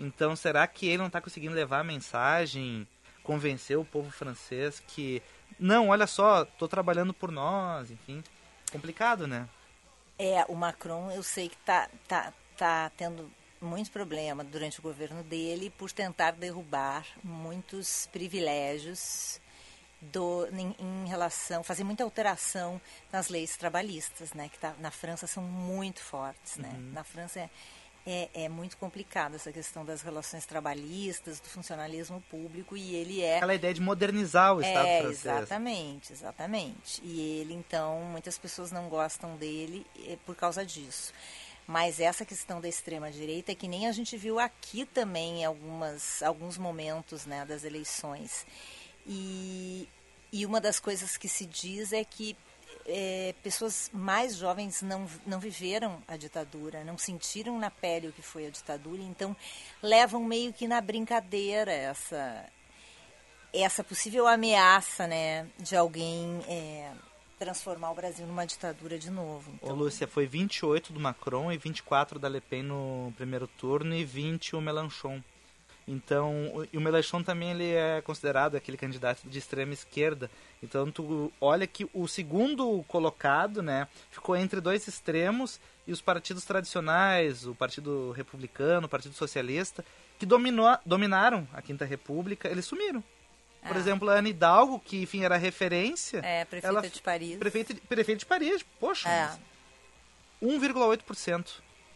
[0.01, 2.89] Então, será que ele não está conseguindo levar a mensagem,
[3.23, 5.23] convencer o povo francês que
[5.61, 8.23] não, olha só, estou trabalhando por nós, enfim,
[8.73, 9.49] complicado, né?
[10.19, 15.23] É, o Macron, eu sei que tá, tá, tá tendo muito problema durante o governo
[15.23, 19.41] dele por tentar derrubar muitos privilégios
[20.03, 22.81] do, em, em, relação, fazer muita alteração
[23.13, 24.49] nas leis trabalhistas, né?
[24.49, 26.71] Que tá, na França são muito fortes, né?
[26.75, 26.93] Uhum.
[26.93, 27.51] Na França é,
[28.05, 33.37] é, é, muito complicado essa questão das relações trabalhistas, do funcionalismo público e ele é...
[33.37, 35.25] Aquela ideia de modernizar o Estado é, francês.
[35.25, 37.01] Exatamente, exatamente.
[37.05, 41.13] E ele, então, muitas pessoas não gostam dele é, por causa disso.
[41.65, 46.21] Mas essa questão da extrema-direita é que nem a gente viu aqui também em algumas,
[46.25, 48.45] alguns momentos né, das eleições.
[49.07, 49.89] E,
[50.33, 52.37] e uma das coisas que se diz é que
[52.87, 58.23] é, pessoas mais jovens não, não viveram a ditadura, não sentiram na pele o que
[58.23, 59.37] foi a ditadura, então
[59.83, 62.45] levam meio que na brincadeira essa,
[63.53, 66.93] essa possível ameaça né, de alguém é,
[67.39, 69.53] transformar o Brasil numa ditadura de novo.
[69.55, 69.71] Então...
[69.71, 74.05] Ô, Lúcia, foi 28 do Macron e 24 da Le Pen no primeiro turno e
[74.05, 75.23] 20 o Melanchon.
[75.87, 80.31] Então, e o Melanchon também ele é considerado aquele candidato de extrema esquerda.
[80.63, 86.45] Então, tu olha que o segundo colocado, né, ficou entre dois extremos e os partidos
[86.45, 89.85] tradicionais, o Partido Republicano, o Partido Socialista,
[90.19, 93.03] que dominou, dominaram a Quinta República, eles sumiram.
[93.67, 93.79] Por ah.
[93.79, 96.19] exemplo, a Ana Hidalgo, que enfim era referência.
[96.19, 97.37] É, prefeita ela, de Paris.
[97.37, 99.09] Prefeita, prefeita de Paris, poxa.
[99.09, 99.31] É.
[100.43, 101.47] 1,8%.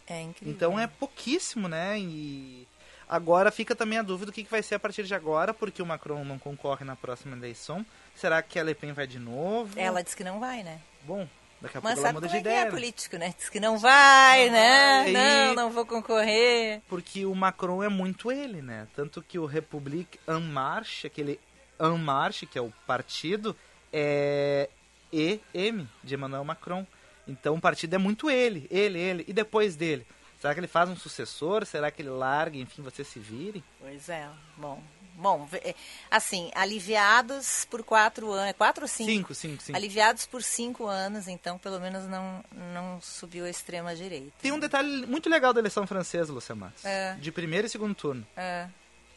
[0.07, 0.53] É incrível.
[0.53, 1.99] Então é pouquíssimo, né?
[1.99, 2.65] E
[3.09, 5.81] Agora fica também a dúvida do que, que vai ser a partir de agora, porque
[5.81, 7.85] o Macron não concorre na próxima eleição.
[8.13, 9.79] Será que a Le Pen vai de novo?
[9.79, 10.81] Ela disse que não vai, né?
[11.03, 11.25] Bom,
[11.61, 12.57] daqui a Mas pouco ela muda de é ideia.
[12.57, 13.33] Mas é político, né?
[13.37, 15.03] Diz que não vai, não né?
[15.03, 15.13] Vai.
[15.13, 16.81] Não, não vou concorrer.
[16.89, 18.87] Porque o Macron é muito ele, né?
[18.93, 21.39] Tanto que o Republique En Marche, aquele
[21.79, 23.55] En Marche, que é o partido,
[23.93, 24.69] é
[25.13, 26.85] EM, de Emmanuel Macron.
[27.25, 29.25] Então o partido é muito ele, ele, ele.
[29.27, 30.05] E depois dele?
[30.39, 31.65] Será que ele faz um sucessor?
[31.65, 33.63] Será que ele larga, enfim, você se vire?
[33.79, 34.81] Pois é, bom.
[35.15, 35.73] Bom, é,
[36.11, 39.11] assim, aliviados por quatro anos, quatro ou cinco?
[39.11, 39.75] Cinco, cinco, cinco.
[39.75, 44.31] Aliviados por cinco anos, então pelo menos não, não subiu a extrema direita.
[44.39, 46.85] Tem um detalhe muito legal da eleição francesa, Luciana Matos.
[46.85, 47.15] É.
[47.15, 48.25] De primeiro e segundo turno.
[48.37, 48.67] É.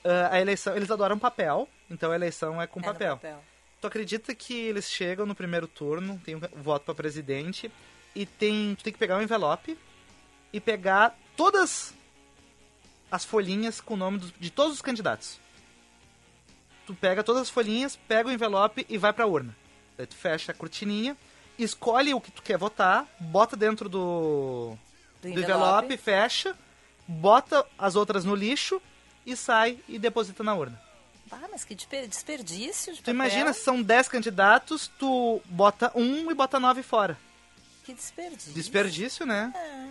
[0.02, 3.16] Uh, a eleição, eles adoram papel, então a eleição é com é papel.
[3.16, 3.44] papel.
[3.78, 7.70] Tu acredita que eles chegam no primeiro turno, tem um voto para presidente,
[8.14, 9.76] e tem, tu tem que pegar um envelope
[10.52, 11.92] e pegar todas
[13.10, 15.38] as folhinhas com o nome de todos os candidatos.
[16.86, 19.56] Tu pega todas as folhinhas, pega o envelope e vai pra urna.
[19.96, 21.16] Daí tu fecha a cortininha,
[21.58, 24.76] escolhe o que tu quer votar, bota dentro do,
[25.20, 25.42] do, do envelope.
[25.52, 26.56] envelope, fecha,
[27.06, 28.80] bota as outras no lixo
[29.26, 30.80] e sai e deposita na urna.
[31.32, 33.14] Ah, mas que desperdício de Tu papel.
[33.14, 37.16] imagina, são 10 candidatos, tu bota um e bota nove fora.
[37.84, 38.52] Que desperdício.
[38.52, 39.52] Desperdício, né?
[39.54, 39.88] Ah,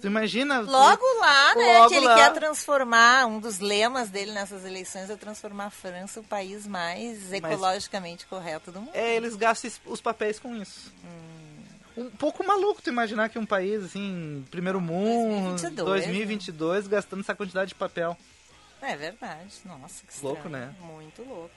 [0.00, 0.60] tu imagina.
[0.60, 1.78] Logo lá, né?
[1.78, 2.14] Logo que ele lá.
[2.16, 7.32] quer transformar, um dos lemas dele nessas eleições é transformar a França o país mais
[7.32, 8.90] ecologicamente Mas, correto do mundo.
[8.94, 10.92] É, eles gastam os papéis com isso.
[11.04, 11.30] Hum.
[11.96, 16.90] Um pouco maluco tu imaginar que um país, assim, primeiro mundo, 2022, 2022 né?
[16.90, 18.16] gastando essa quantidade de papel.
[18.80, 19.60] É verdade.
[19.64, 20.74] Nossa, que Louco, né?
[20.80, 21.50] Muito louco.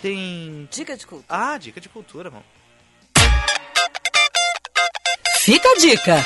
[0.00, 0.68] Tem.
[0.70, 1.26] Dica de cultura.
[1.28, 2.44] Ah, dica de cultura, mano.
[5.38, 6.24] Fica a dica.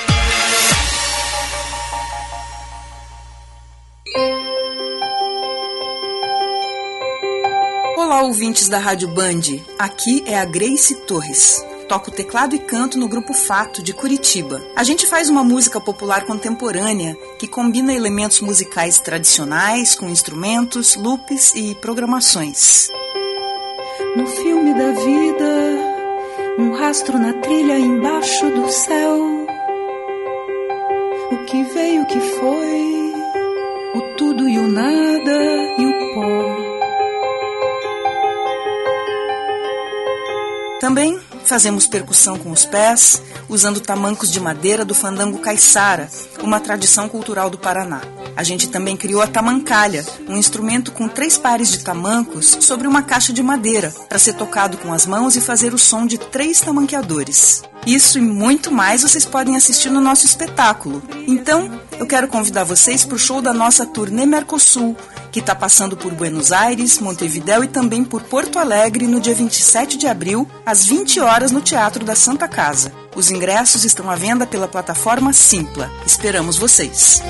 [7.96, 9.42] Olá, ouvintes da Rádio Band.
[9.78, 11.71] Aqui é a Grace Torres.
[11.92, 14.62] Toco teclado e canto no Grupo Fato de Curitiba.
[14.74, 21.52] A gente faz uma música popular contemporânea que combina elementos musicais tradicionais com instrumentos, loops
[21.54, 22.88] e programações.
[24.16, 25.44] No filme da vida,
[26.58, 29.46] um rastro na trilha embaixo do céu.
[31.30, 33.12] O que veio, o que foi,
[33.96, 35.38] o tudo e o nada
[35.78, 36.72] e o pó.
[40.80, 41.20] Também
[41.52, 46.08] fazemos percussão com os pés, usando tamancos de madeira do fandango caiçara,
[46.42, 48.00] uma tradição cultural do Paraná.
[48.34, 53.02] A gente também criou a tamancalha, um instrumento com três pares de tamancos sobre uma
[53.02, 56.58] caixa de madeira, para ser tocado com as mãos e fazer o som de três
[56.62, 57.62] tamanqueadores.
[57.86, 61.02] Isso e muito mais vocês podem assistir no nosso espetáculo.
[61.26, 64.96] Então, eu quero convidar vocês para o show da nossa turnê Mercosul,
[65.32, 69.96] que está passando por Buenos Aires, Montevidéu e também por Porto Alegre no dia 27
[69.96, 72.92] de abril, às 20 horas no Teatro da Santa Casa.
[73.16, 75.90] Os ingressos estão à venda pela plataforma Simpla.
[76.06, 77.22] Esperamos vocês!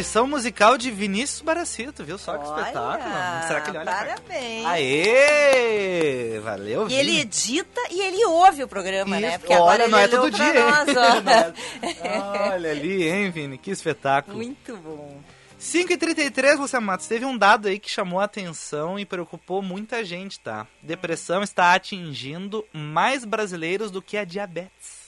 [0.00, 2.16] Edição musical de Vinícius Baracito, viu?
[2.16, 3.46] Só que Olha, espetáculo.
[3.46, 3.92] Será que ele olha?
[3.92, 4.66] Parabéns.
[4.66, 6.40] Aê!
[6.40, 9.28] Valeu, E ele edita e ele ouve o programa, né?
[9.28, 9.40] Isso.
[9.40, 10.54] Porque agora Olha, não é todo dia.
[10.54, 10.88] nós.
[12.50, 13.58] Olha ali, hein, Vini?
[13.58, 14.38] Que espetáculo.
[14.38, 15.20] Muito bom.
[15.60, 20.40] 5h33, Luciano Matos, teve um dado aí que chamou a atenção e preocupou muita gente,
[20.40, 20.66] tá?
[20.82, 24.99] Depressão está atingindo mais brasileiros do que a diabetes.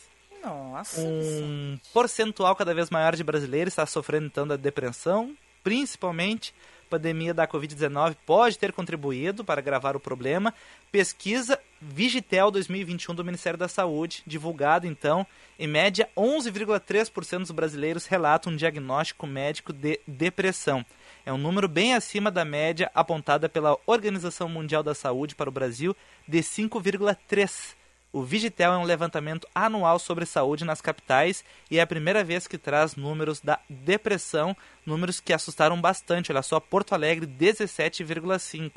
[0.42, 1.00] Nossa.
[1.00, 6.52] Um percentual cada vez maior de brasileiros está sofrendo então da depressão, principalmente
[6.86, 10.52] a pandemia da Covid-19 pode ter contribuído para agravar o problema.
[10.90, 15.26] Pesquisa Vigitel 2021 do Ministério da Saúde, divulgado então,
[15.58, 20.84] em média 11,3% dos brasileiros relatam um diagnóstico médico de depressão.
[21.24, 25.52] É um número bem acima da média apontada pela Organização Mundial da Saúde para o
[25.52, 27.81] Brasil de 5,3%.
[28.12, 32.46] O Vigitel é um levantamento anual sobre saúde nas capitais e é a primeira vez
[32.46, 36.30] que traz números da depressão, números que assustaram bastante.
[36.30, 38.70] Olha só, Porto Alegre 17,5.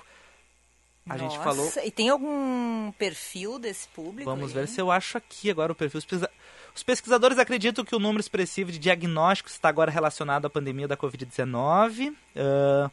[1.08, 1.71] A gente Nossa, falou.
[1.86, 4.28] E tem algum perfil desse público?
[4.30, 4.54] Vamos aí?
[4.62, 6.00] ver se eu acho aqui agora o perfil.
[6.00, 6.32] Os pesquisa-
[6.74, 10.98] Os pesquisadores acreditam que o número expressivo de diagnósticos está agora relacionado à pandemia da
[10.98, 12.13] Covid-19.
[12.36, 12.89] Ah,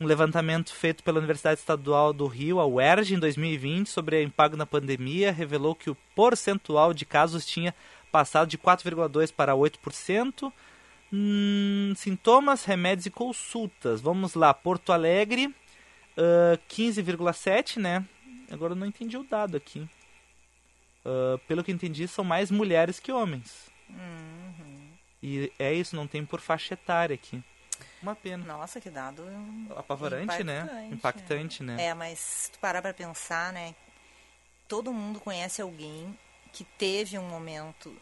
[0.00, 4.56] um levantamento feito pela Universidade Estadual do Rio, a UERJ, em 2020, sobre o impacto
[4.56, 7.74] da pandemia, revelou que o percentual de casos tinha
[8.10, 10.50] passado de 4,2% para 8%.
[11.12, 14.00] Hum, sintomas, remédios e consultas.
[14.00, 15.54] Vamos lá, Porto Alegre,
[16.16, 18.04] ah, 15,7%, né?
[18.50, 19.86] Agora eu não entendi o dado aqui.
[21.04, 23.70] Ah, pelo que entendi, são mais mulheres que homens.
[25.22, 27.42] E é isso, não tem por faixa etária aqui.
[28.02, 28.44] Uma pena.
[28.44, 29.24] Nossa, que dado
[29.76, 30.60] Apavorante, né?
[30.60, 31.84] impactante, Impactante, né?
[31.86, 33.74] É, mas se tu parar pra pensar, né?
[34.66, 36.16] Todo mundo conhece alguém
[36.52, 37.94] que teve um momento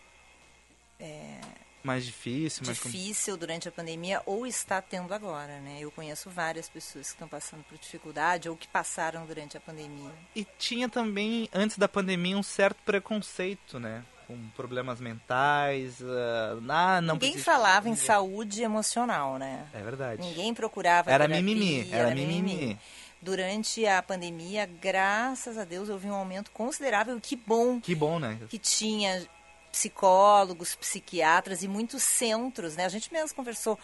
[1.83, 5.79] Mais difícil, mais difícil durante a pandemia ou está tendo agora, né?
[5.81, 10.13] Eu conheço várias pessoas que estão passando por dificuldade ou que passaram durante a pandemia.
[10.35, 14.05] E tinha também, antes da pandemia, um certo preconceito, né?
[14.29, 16.01] Com problemas mentais.
[16.03, 19.67] ah, ah, não Ninguém falava em saúde emocional, né?
[19.73, 20.23] É verdade.
[20.23, 22.79] Ninguém procurava Era terapia, mimimi, era mimimi.
[23.21, 27.19] Durante a pandemia, graças a Deus, houve um aumento considerável.
[27.21, 28.39] Que bom Que bom, né?
[28.49, 29.27] que tinha
[29.73, 32.85] psicólogos, psiquiatras e muitos centros, né?
[32.85, 33.79] A gente mesmo conversou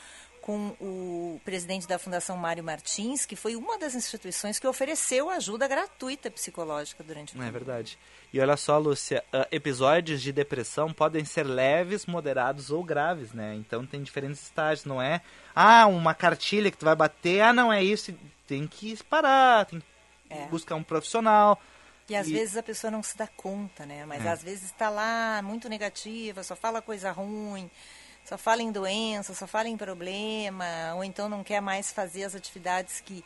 [0.44, 5.66] com o presidente da Fundação Mário Martins, que foi uma das instituições que ofereceu ajuda
[5.66, 7.52] gratuita psicológica durante o É tempo.
[7.52, 7.98] verdade.
[8.30, 13.54] E olha só, Lúcia, ah, episódios de depressão podem ser leves, moderados ou graves, né?
[13.54, 15.22] Então tem diferentes estágios, não é?
[15.54, 18.14] Ah, uma cartilha que tu vai bater, ah, não é isso.
[18.46, 19.86] Tem que parar, tem que
[20.28, 20.44] É.
[20.48, 21.58] buscar um profissional.
[22.06, 24.04] E às E- vezes a pessoa não se dá conta, né?
[24.04, 24.28] Mas É.
[24.28, 27.70] às vezes está lá muito negativa, só fala coisa ruim,
[28.24, 32.34] só fala em doença, só fala em problema, ou então não quer mais fazer as
[32.34, 33.24] atividades que,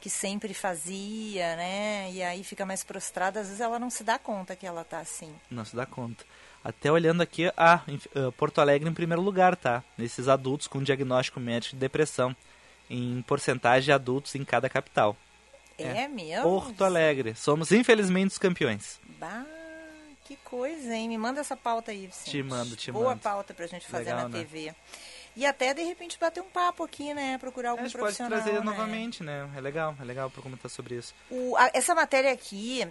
[0.00, 2.10] que sempre fazia, né?
[2.12, 4.98] E aí fica mais prostrada, às vezes ela não se dá conta que ela tá
[4.98, 5.32] assim.
[5.50, 6.24] Não se dá conta.
[6.62, 7.80] Até olhando aqui, ah,
[8.36, 9.82] Porto Alegre em primeiro lugar, tá?
[9.96, 12.36] Nesses adultos com diagnóstico médico de depressão.
[12.92, 15.16] Em porcentagem de adultos em cada capital.
[15.78, 16.42] É, mesmo?
[16.42, 17.34] Porto Alegre.
[17.34, 19.00] Somos, infelizmente, os campeões.
[19.18, 19.46] Bah,
[20.30, 21.08] que coisa, hein?
[21.08, 22.30] Me manda essa pauta aí, Vicente.
[22.30, 23.20] Te mando, te Boa mando.
[23.20, 24.38] pauta pra gente fazer Legal, na né?
[24.38, 24.72] TV.
[25.34, 27.36] E até, de repente, bater um papo aqui, né?
[27.38, 28.64] Procurar algum a gente pode profissional, trazer né?
[28.64, 29.50] novamente, né?
[29.56, 31.12] É legal, é legal para comentar sobre isso.
[31.28, 32.86] O- a- essa matéria aqui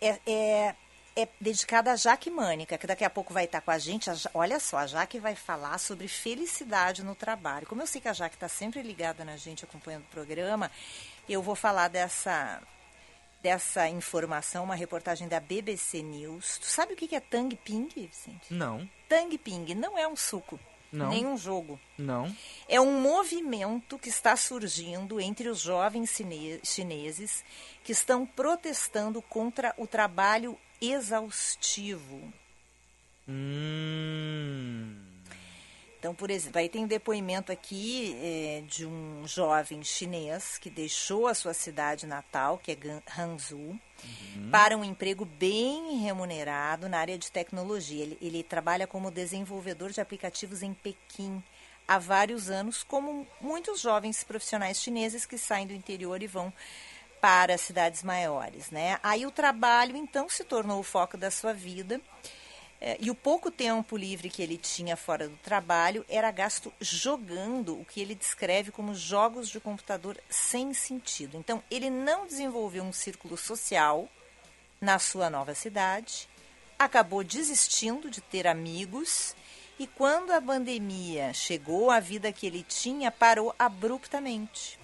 [0.00, 0.74] é, é,
[1.16, 4.08] é dedicada a Jaque Mânica, que daqui a pouco vai estar com a gente.
[4.08, 7.66] A olha só, a Jaque vai falar sobre felicidade no trabalho.
[7.66, 10.70] Como eu sei que a Jaque está sempre ligada na gente, acompanhando o programa,
[11.28, 12.60] eu vou falar dessa,
[13.42, 16.58] dessa informação, uma reportagem da BBC News.
[16.58, 18.52] Tu sabe o que é Tang Ping, Vicente?
[18.52, 20.58] Não, Tang Ping não é um suco,
[20.92, 21.10] Não.
[21.10, 21.78] nem um jogo.
[21.98, 22.34] não.
[22.68, 26.16] É um movimento que está surgindo entre os jovens
[26.64, 27.44] chineses
[27.84, 32.32] que estão protestando contra o trabalho exaustivo.
[33.28, 34.94] Hum.
[36.06, 41.26] Então, por exemplo, aí tem um depoimento aqui é, de um jovem chinês que deixou
[41.26, 42.76] a sua cidade natal, que é
[43.18, 44.50] Hangzhou, uhum.
[44.52, 48.04] para um emprego bem remunerado na área de tecnologia.
[48.04, 51.42] Ele, ele trabalha como desenvolvedor de aplicativos em Pequim
[51.88, 56.52] há vários anos, como muitos jovens profissionais chineses que saem do interior e vão
[57.20, 59.00] para cidades maiores, né?
[59.02, 62.00] Aí o trabalho então se tornou o foco da sua vida.
[62.80, 67.80] É, e o pouco tempo livre que ele tinha fora do trabalho era gasto jogando
[67.80, 71.38] o que ele descreve como jogos de computador sem sentido.
[71.38, 74.08] Então, ele não desenvolveu um círculo social
[74.80, 76.28] na sua nova cidade,
[76.78, 79.34] acabou desistindo de ter amigos
[79.78, 84.78] e, quando a pandemia chegou, a vida que ele tinha parou abruptamente.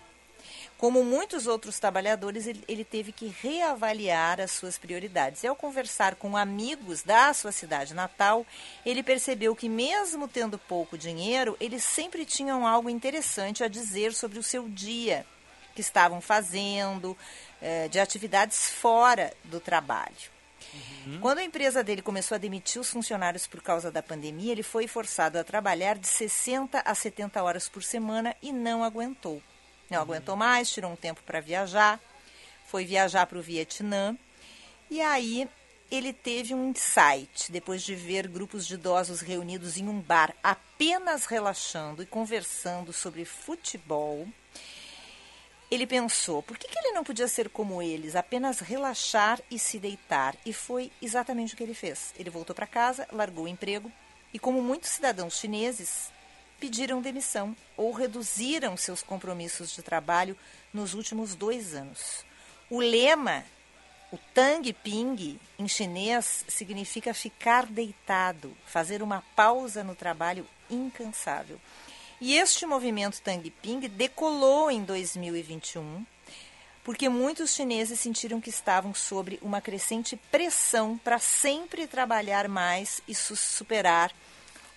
[0.83, 5.45] Como muitos outros trabalhadores, ele, ele, teve que reavaliar as suas prioridades.
[5.45, 8.45] E ao conversar com amigos da sua cidade natal,
[8.85, 14.41] ele percebeu que, mesmo tendo pouco dinheiro, eles sempre tinham algo interessante a dizer sobre
[14.41, 15.25] o seu dia,
[15.73, 17.17] que estavam fazendo,
[17.61, 20.33] eh, de atividades fora do trabalho.
[21.07, 21.21] Uhum.
[21.21, 24.89] Quando a empresa dele começou a demitir os funcionários por causa da pandemia, ele foi
[24.89, 29.41] forçado a trabalhar de 60 a 70 horas por semana e não aguentou.
[29.93, 32.01] Não aguentou mais, tirou um tempo para viajar,
[32.67, 34.17] foi viajar para o Vietnã.
[34.91, 35.47] E aí
[35.91, 41.27] ele teve um insight depois de ver grupos de idosos reunidos em um bar apenas
[41.27, 44.27] relaxando e conversando sobre futebol.
[45.71, 49.79] Ele pensou, por que, que ele não podia ser como eles, apenas relaxar e se
[49.79, 50.35] deitar?
[50.47, 52.15] E foi exatamente o que ele fez.
[52.19, 53.93] Ele voltou para casa, largou o emprego
[54.33, 56.11] e, como muitos cidadãos chineses,
[56.63, 60.39] pediram demissão ou reduziram seus compromissos de trabalho
[60.73, 62.25] nos últimos dois anos.
[62.71, 63.45] O lema,
[64.13, 71.61] o Tang Ping, em chinês, significa ficar deitado, fazer uma pausa no trabalho incansável.
[72.21, 76.07] E este movimento Tang Ping decolou em 2021,
[76.85, 83.17] porque muitos chineses sentiram que estavam sob uma crescente pressão para sempre trabalhar mais e
[83.17, 84.13] superar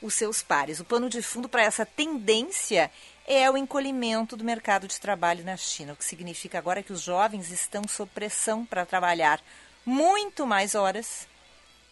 [0.05, 0.79] os seus pares.
[0.79, 2.91] O pano de fundo para essa tendência
[3.27, 7.01] é o encolhimento do mercado de trabalho na China, o que significa agora que os
[7.01, 9.41] jovens estão sob pressão para trabalhar
[9.85, 11.27] muito mais horas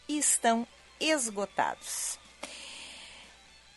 [0.08, 0.68] e estão
[1.00, 2.20] esgotados.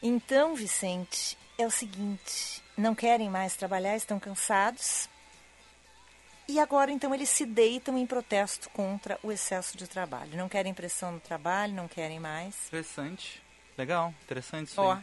[0.03, 5.09] Então, Vicente, é o seguinte: não querem mais trabalhar, estão cansados.
[6.49, 10.37] E agora, então, eles se deitam em protesto contra o excesso de trabalho.
[10.37, 12.55] Não querem pressão no trabalho, não querem mais.
[12.69, 13.43] Interessante.
[13.77, 14.99] Legal, interessante isso Ó, aí.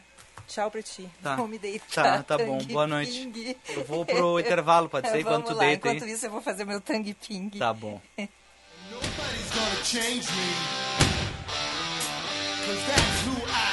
[0.48, 1.08] tchau pra ti.
[1.22, 1.36] Tá.
[1.36, 2.24] Vou me deitar.
[2.24, 2.58] Tá, tá bom.
[2.66, 3.56] Boa noite.
[3.70, 5.20] Eu vou pro intervalo, pode ser?
[5.20, 6.12] Enquanto tu lá, deita enquanto aí.
[6.12, 7.50] isso eu vou fazer meu tangue ping.
[7.52, 8.02] Tá bom.
[8.18, 10.54] Nobody's gonna change me.
[12.66, 13.73] Cause that's who I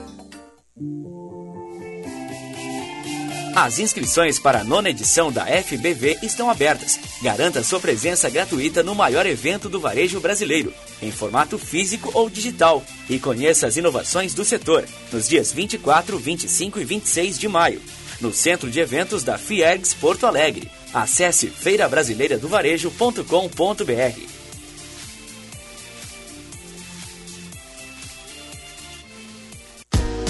[3.55, 6.97] As inscrições para a nona edição da FBV estão abertas.
[7.21, 12.81] Garanta sua presença gratuita no maior evento do varejo brasileiro, em formato físico ou digital,
[13.09, 17.81] e conheça as inovações do setor nos dias 24, 25 e 26 de maio,
[18.21, 20.71] no Centro de Eventos da Fiergs Porto Alegre.
[20.93, 24.30] Acesse feirabrasileiradovarejo.com.br.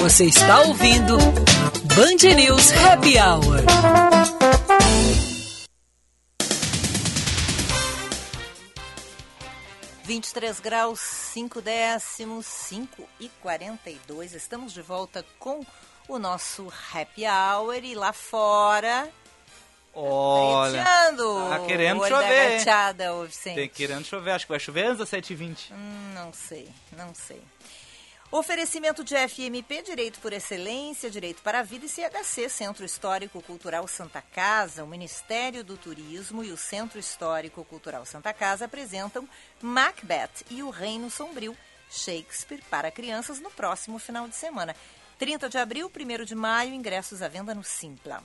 [0.00, 1.18] Você está ouvindo
[1.94, 3.60] Band News Happy Hour.
[10.02, 14.34] Vinte e três graus, cinco décimos, cinco e quarenta e dois.
[14.34, 15.64] Estamos de volta com
[16.08, 19.08] o nosso Happy Hour e lá fora...
[19.92, 22.58] Olha, tá querendo chover.
[22.58, 23.06] gateada.
[23.42, 25.72] Tem querendo chover, acho que vai chover antes das 7h20.
[25.72, 27.42] Hum, não sei, não sei.
[28.32, 33.88] Oferecimento de FMP, Direito por Excelência, Direito para a Vida e CHC, Centro Histórico Cultural
[33.88, 39.28] Santa Casa, o Ministério do Turismo e o Centro Histórico Cultural Santa Casa apresentam
[39.60, 41.56] Macbeth e o Reino Sombrio,
[41.90, 44.76] Shakespeare para crianças no próximo final de semana.
[45.18, 48.22] 30 de abril, 1 de maio, ingressos à venda no Simpla.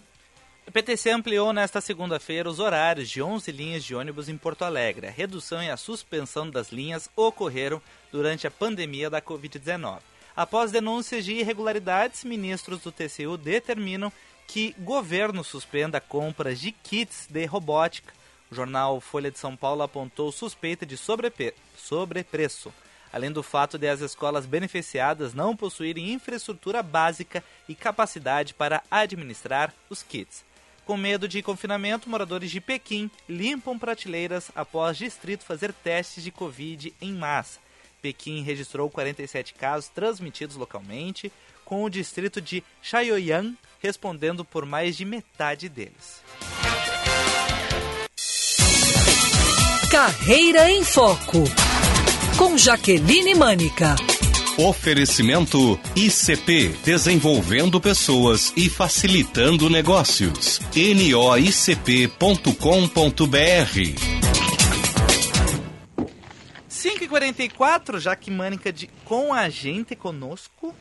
[0.67, 5.07] O PTC ampliou nesta segunda-feira os horários de 11 linhas de ônibus em Porto Alegre.
[5.07, 7.79] A redução e a suspensão das linhas ocorreram
[8.15, 9.99] durante a pandemia da Covid-19.
[10.33, 14.11] Após denúncias de irregularidades, ministros do TCU determinam
[14.47, 18.13] que governo suspenda compras de kits de robótica.
[18.49, 22.73] O jornal Folha de São Paulo apontou suspeita de sobrepreço,
[23.11, 29.73] além do fato de as escolas beneficiadas não possuírem infraestrutura básica e capacidade para administrar
[29.89, 30.45] os kits.
[30.85, 36.93] Com medo de confinamento, moradores de Pequim limpam prateleiras após distrito fazer testes de Covid
[37.01, 37.64] em massa.
[38.05, 41.31] Pequim registrou 47 casos transmitidos localmente,
[41.65, 46.21] com o distrito de Chaoyang respondendo por mais de metade deles.
[49.89, 51.45] Carreira em Foco.
[52.37, 53.95] Com Jaqueline Mânica.
[54.55, 60.59] Oferecimento ICP Desenvolvendo Pessoas e Facilitando Negócios.
[60.75, 62.15] noicp.com.br
[66.85, 70.75] 5h44, Jaque Mânica de Com a Gente conosco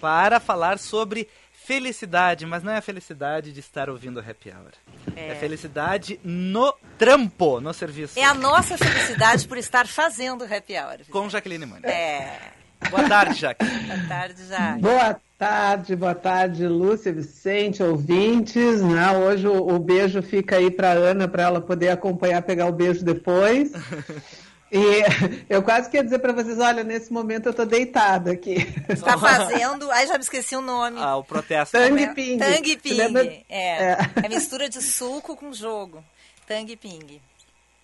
[0.00, 4.70] para falar sobre felicidade, mas não é a felicidade de estar ouvindo o Happy Hour.
[5.16, 5.34] É, É.
[5.34, 8.16] felicidade no trampo, no serviço.
[8.18, 10.98] É a nossa felicidade por estar fazendo o Happy Hour.
[11.10, 11.88] Com Jaqueline Mânica.
[11.90, 12.52] É.
[12.88, 13.64] Boa tarde, Jaque.
[13.64, 14.78] Boa tarde, já.
[14.78, 18.80] Boa tarde, boa tarde, Lúcia, Vicente, ouvintes.
[18.82, 19.10] Né?
[19.18, 23.04] Hoje o, o beijo fica aí para Ana, para ela poder acompanhar, pegar o beijo
[23.04, 23.72] depois.
[24.70, 25.02] E
[25.50, 28.56] eu quase queria dizer para vocês, olha, nesse momento eu tô deitada aqui.
[28.88, 29.90] Está fazendo.
[29.90, 31.00] Aí já me esqueci o nome.
[31.00, 31.76] Ah, o protesto.
[31.76, 32.38] Tangue Ping.
[32.38, 32.94] Você Ping.
[32.94, 33.24] lembra?
[33.24, 33.42] É.
[33.48, 33.98] É.
[34.24, 36.04] é mistura de suco com jogo.
[36.46, 37.20] Tangue Ping.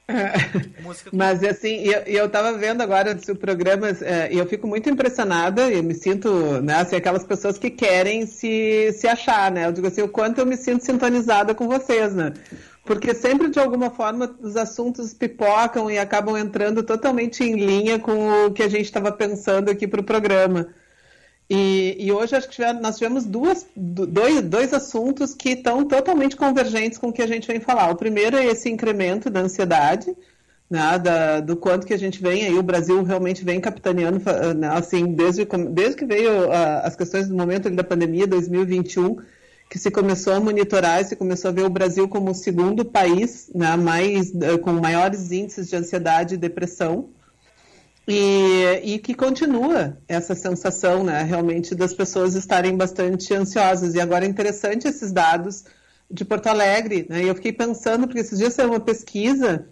[0.82, 4.66] Música Mas assim, e eu, eu tava vendo agora o programa é, e eu fico
[4.66, 6.30] muito impressionada, eu me sinto,
[6.62, 9.66] né, assim, aquelas pessoas que querem se, se achar, né?
[9.66, 12.32] Eu digo assim, o quanto eu me sinto sintonizada com vocês, né?
[12.86, 18.46] Porque sempre, de alguma forma, os assuntos pipocam e acabam entrando totalmente em linha com
[18.46, 20.68] o que a gente estava pensando aqui para o programa.
[21.48, 25.84] E, e hoje acho que tivemos- nós tivemos duas, do- dois, dois assuntos que estão
[25.84, 27.90] totalmente convergentes com o que a gente vem falar.
[27.90, 30.16] O primeiro é esse incremento da ansiedade,
[30.68, 34.20] né, da- do quanto que a gente vem aí, o Brasil realmente vem capitaneando,
[34.56, 39.16] né, assim, desde, desde que veio ah, as questões do momento da pandemia, 2021,
[39.68, 43.50] que se começou a monitorar se começou a ver o Brasil como o segundo país
[43.54, 47.10] né, mais, eh, com maiores índices de ansiedade e depressão.
[48.08, 53.94] E, e que continua essa sensação, né, realmente, das pessoas estarem bastante ansiosas.
[53.94, 55.64] E agora é interessante esses dados
[56.08, 59.66] de Porto Alegre, né, e eu fiquei pensando, porque esses dias saiu uma pesquisa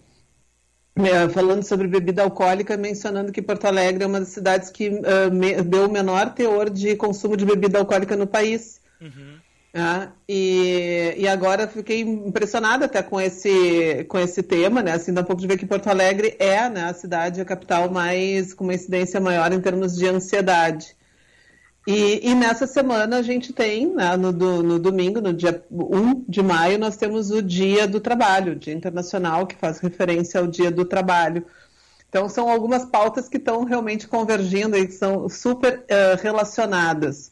[0.97, 5.29] eh, falando sobre bebida alcoólica, mencionando que Porto Alegre é uma das cidades que eh,
[5.29, 8.81] me- deu o menor teor de consumo de bebida alcoólica no país.
[9.75, 10.13] Né?
[10.29, 14.93] E, e agora fiquei impressionada até com esse, com esse tema, né?
[14.93, 17.91] Assim, dá um pouco de ver que Porto Alegre é né, a cidade, a capital
[17.91, 20.95] mais com uma incidência maior em termos de ansiedade.
[21.87, 26.25] E, e nessa semana a gente tem, né, no, do- no domingo, no dia 1
[26.27, 30.47] de maio, nós temos o Dia do Trabalho, o Dia Internacional, que faz referência ao
[30.47, 31.45] Dia do Trabalho.
[32.09, 37.31] Então, são algumas pautas que estão realmente convergindo e que são super eh, relacionadas.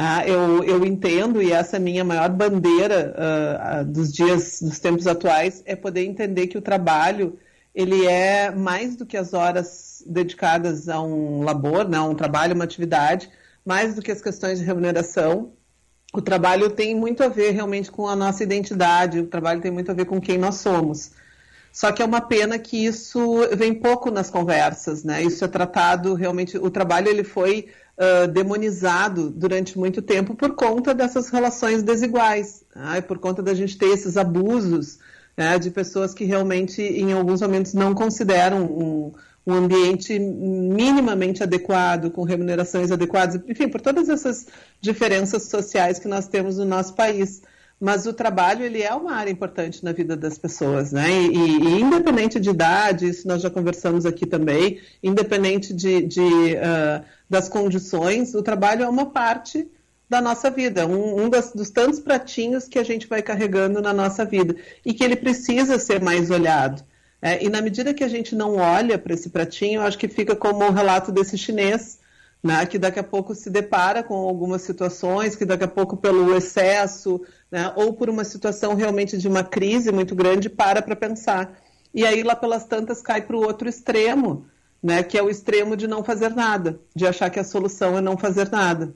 [0.00, 4.78] Ah, eu, eu entendo, e essa é a minha maior bandeira ah, dos dias, dos
[4.78, 7.36] tempos atuais, é poder entender que o trabalho
[7.74, 12.62] ele é mais do que as horas dedicadas a um labor, né, um trabalho, uma
[12.62, 13.28] atividade,
[13.66, 15.50] mais do que as questões de remuneração.
[16.14, 19.90] O trabalho tem muito a ver realmente com a nossa identidade, o trabalho tem muito
[19.90, 21.10] a ver com quem nós somos.
[21.72, 23.20] Só que é uma pena que isso
[23.56, 25.22] vem pouco nas conversas, né?
[25.22, 26.56] Isso é tratado realmente.
[26.56, 27.68] O trabalho ele foi
[27.98, 33.00] uh, demonizado durante muito tempo por conta dessas relações desiguais, né?
[33.00, 34.98] por conta da gente ter esses abusos
[35.36, 35.58] né?
[35.58, 39.12] de pessoas que realmente, em alguns momentos, não consideram um,
[39.46, 44.46] um ambiente minimamente adequado, com remunerações adequadas, enfim, por todas essas
[44.80, 47.42] diferenças sociais que nós temos no nosso país
[47.80, 51.08] mas o trabalho ele é uma área importante na vida das pessoas, né?
[51.10, 57.04] E, e, independente de idade, isso nós já conversamos aqui também, independente de, de uh,
[57.28, 59.68] das condições, o trabalho é uma parte
[60.08, 63.92] da nossa vida, um, um das, dos tantos pratinhos que a gente vai carregando na
[63.92, 66.82] nossa vida e que ele precisa ser mais olhado.
[67.20, 70.34] É, e na medida que a gente não olha para esse pratinho, acho que fica
[70.34, 71.98] como o relato desse chinês,
[72.42, 76.34] né, que daqui a pouco se depara com algumas situações, que daqui a pouco pelo
[76.36, 77.20] excesso,
[77.50, 81.58] né, ou por uma situação realmente de uma crise muito grande, para para pensar.
[81.92, 84.46] E aí lá pelas tantas cai para o outro extremo,
[84.82, 88.00] né, que é o extremo de não fazer nada, de achar que a solução é
[88.00, 88.94] não fazer nada.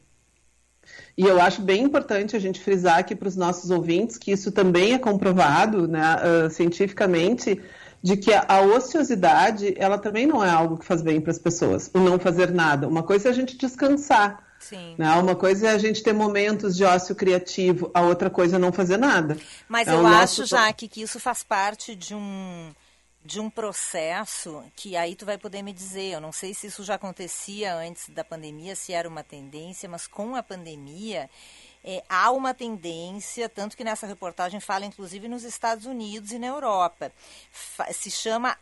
[1.16, 4.51] E eu acho bem importante a gente frisar aqui para os nossos ouvintes que isso
[4.51, 7.61] também é comprovado né, uh, cientificamente,
[8.03, 11.91] de que a, ociosidade, ela também não é algo que faz bem para as pessoas,
[11.95, 12.89] o não fazer nada.
[12.89, 14.95] Uma coisa é a gente descansar, Sim.
[14.97, 15.12] Né?
[15.14, 18.72] Uma coisa é a gente ter momentos de ócio criativo, a outra coisa é não
[18.72, 19.37] fazer nada.
[19.68, 22.72] Mas é eu acho, Jaque, que isso faz parte de um
[23.24, 26.82] de um processo que aí tu vai poder me dizer, eu não sei se isso
[26.82, 31.30] já acontecia antes da pandemia, se era uma tendência, mas com a pandemia
[31.84, 36.48] é, há uma tendência, tanto que nessa reportagem fala inclusive nos Estados Unidos e na
[36.48, 37.12] Europa,
[37.92, 38.56] se chama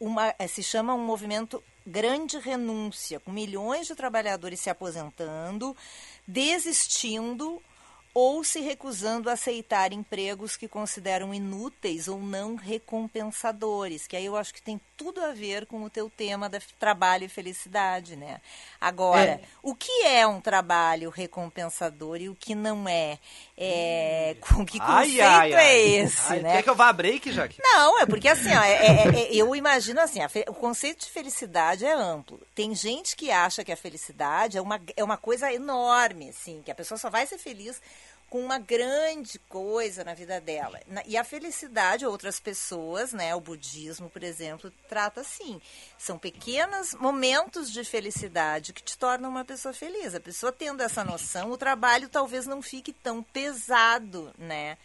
[0.00, 5.76] uma, é, se chama um movimento grande renúncia, com milhões de trabalhadores se aposentando,
[6.26, 7.62] desistindo
[8.18, 14.38] ou se recusando a aceitar empregos que consideram inúteis ou não recompensadores, que aí eu
[14.38, 18.40] acho que tem tudo a ver com o teu tema da trabalho e felicidade, né?
[18.80, 19.40] Agora, É.
[19.62, 23.18] o que é um trabalho recompensador e o que não é?
[23.58, 25.64] É com que conceito Ai, ai, ai.
[25.64, 26.52] é esse, Ai, né?
[26.56, 27.58] Quer que eu vá a break, Jaque?
[27.62, 31.10] Não, é porque assim, ó, é- é- é- eu imagino assim, a o conceito de
[31.10, 32.40] felicidade é amplo.
[32.54, 36.70] Tem gente que acha que a felicidade é uma, é uma coisa enorme, assim, que
[36.70, 37.80] a pessoa só vai ser feliz
[38.28, 40.80] com uma grande coisa na vida dela.
[41.06, 45.60] E a felicidade, outras pessoas, né, o budismo, por exemplo, trata assim.
[45.96, 50.14] São pequenos momentos de felicidade que te tornam uma pessoa feliz.
[50.14, 54.76] A pessoa tendo essa noção, o trabalho talvez não fique tão pesado, né,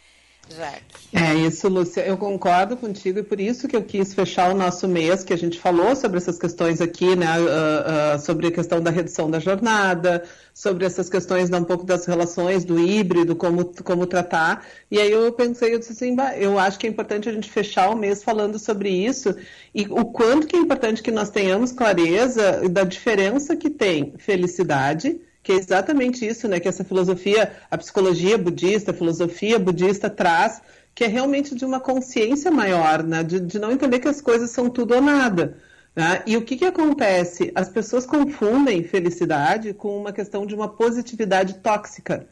[1.14, 2.00] É isso, Lúcia.
[2.02, 5.36] Eu concordo contigo e por isso que eu quis fechar o nosso mês, que a
[5.36, 7.26] gente falou sobre essas questões aqui, né?
[7.26, 10.24] ah, ah, sobre a questão da redução da jornada,
[10.54, 14.66] sobre essas questões né, um pouco das relações do híbrido, como, como tratar.
[14.90, 17.50] E aí eu pensei, eu disse assim, "Bah, eu acho que é importante a gente
[17.50, 19.34] fechar o mês falando sobre isso
[19.74, 25.20] e o quanto que é importante que nós tenhamos clareza da diferença que tem felicidade
[25.42, 30.62] que é exatamente isso, né, que essa filosofia, a psicologia budista, a filosofia budista traz,
[30.94, 34.50] que é realmente de uma consciência maior, né, de, de não entender que as coisas
[34.50, 35.56] são tudo ou nada.
[35.96, 36.22] né?
[36.26, 37.50] E o que, que acontece?
[37.54, 42.26] As pessoas confundem felicidade com uma questão de uma positividade tóxica,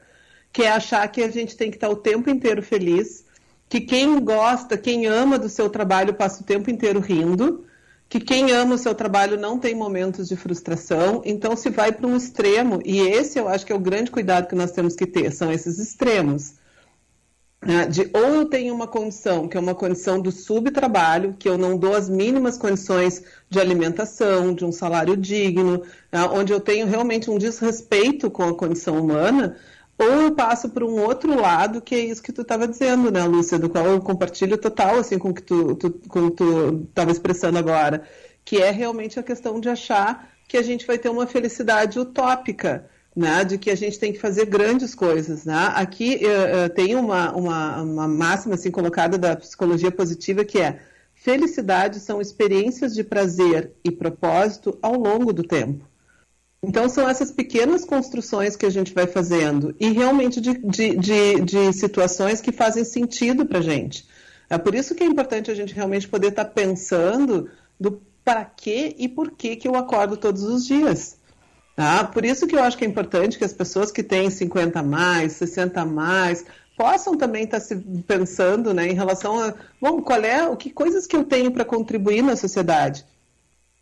[0.53, 3.25] que é achar que a gente tem que estar o tempo inteiro feliz,
[3.69, 7.65] que quem gosta, quem ama do seu trabalho passa o tempo inteiro rindo,
[8.11, 12.09] que quem ama o seu trabalho não tem momentos de frustração, então se vai para
[12.09, 15.07] um extremo, e esse eu acho que é o grande cuidado que nós temos que
[15.07, 16.55] ter, são esses extremos.
[17.65, 21.57] né, De ou eu tenho uma condição, que é uma condição do subtrabalho, que eu
[21.57, 26.89] não dou as mínimas condições de alimentação, de um salário digno, né, onde eu tenho
[26.89, 29.57] realmente um desrespeito com a condição humana,
[30.01, 33.25] ou eu passo por um outro lado, que é isso que tu estava dizendo, né,
[33.25, 37.11] Lúcia, do qual eu compartilho total, assim, com o que tu tu- com tu estava
[37.11, 38.03] expressando agora,
[38.45, 42.89] que é realmente a questão de achar que a gente vai ter uma felicidade utópica,
[43.15, 45.73] né, de que a gente tem que fazer grandes coisas, né?
[45.75, 50.81] Aqui eh, eh, tem uma, uma, uma máxima assim colocada da psicologia positiva que é
[51.15, 55.90] felicidade são experiências de prazer e propósito ao longo do tempo.
[56.63, 61.41] Então, são essas pequenas construções que a gente vai fazendo e realmente de, de, de,
[61.41, 64.07] de situações que fazem sentido para a gente.
[64.49, 67.49] É por isso que é importante a gente realmente poder estar pensando
[67.79, 71.19] do para quê e por que, que eu acordo todos os dias.
[71.75, 72.05] Tá?
[72.05, 74.83] Por isso que eu acho que é importante que as pessoas que têm 50 a
[74.83, 76.45] mais, 60 a mais,
[76.77, 81.07] possam também estar se pensando, né, em relação a, bom, qual é, o que coisas
[81.07, 83.05] que eu tenho para contribuir na sociedade.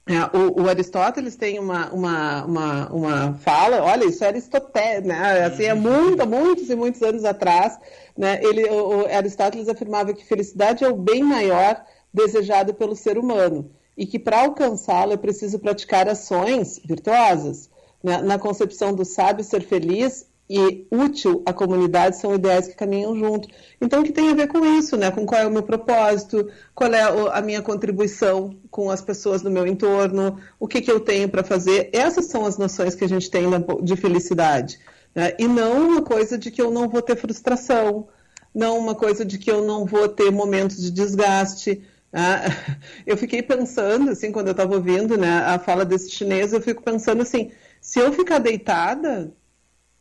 [0.09, 5.45] É, o, o, Aristóteles tem uma, uma, uma, uma fala, olha, isso é Aristóteles, né?
[5.45, 7.79] Assim, é muito, muitos e muitos anos atrás,
[8.17, 8.41] né?
[8.43, 13.71] Ele, o, o Aristóteles afirmava que felicidade é o bem maior desejado pelo ser humano
[13.99, 17.69] e que para alcançá-lo é preciso praticar ações virtuosas.
[18.03, 18.23] Né?
[18.23, 23.49] Na concepção do sábio, ser feliz e útil à comunidade são ideais que caminham junto.
[23.81, 25.11] Então, que tem a ver com isso, né?
[25.11, 29.51] Com qual é o meu propósito, qual é a minha contribuição com as pessoas do
[29.51, 31.91] meu entorno, o que, que eu tenho para fazer.
[31.93, 33.45] Essas são as noções que a gente tem
[33.83, 34.79] de felicidade.
[35.15, 35.35] Né?
[35.39, 38.09] E não uma coisa de que eu não vou ter frustração,
[38.55, 41.83] não uma coisa de que eu não vou ter momentos de desgaste.
[42.11, 42.45] Ah,
[43.07, 46.83] eu fiquei pensando, assim, quando eu estava ouvindo né, a fala desse chinês, eu fico
[46.83, 49.33] pensando assim, se eu ficar deitada,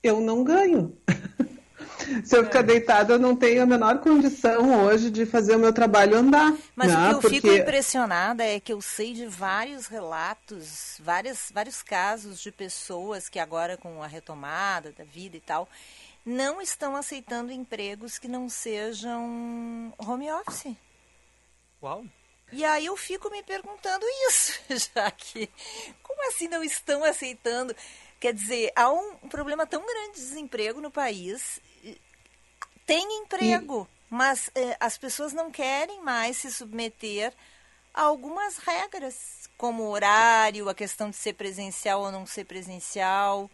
[0.08, 0.98] eu não ganho.
[2.24, 2.64] Se eu ficar é.
[2.64, 6.54] deitada, eu não tenho a menor condição hoje de fazer o meu trabalho andar.
[6.76, 6.98] Mas né?
[6.98, 7.36] o que eu Porque...
[7.42, 13.40] fico impressionada é que eu sei de vários relatos, vários, vários casos de pessoas que
[13.40, 15.68] agora com a retomada da vida e tal,
[16.26, 20.76] não estão aceitando empregos que não sejam home office.
[21.82, 22.06] Uau!
[22.52, 24.54] E aí eu fico me perguntando isso,
[24.96, 25.50] já que
[26.02, 27.76] como assim não estão aceitando?
[28.20, 31.60] Quer dizer, há um problema tão grande de desemprego no país.
[32.86, 34.06] Tem emprego, e...
[34.10, 37.34] mas eh, as pessoas não querem mais se submeter
[37.94, 43.50] a algumas regras, como o horário, a questão de ser presencial ou não ser presencial.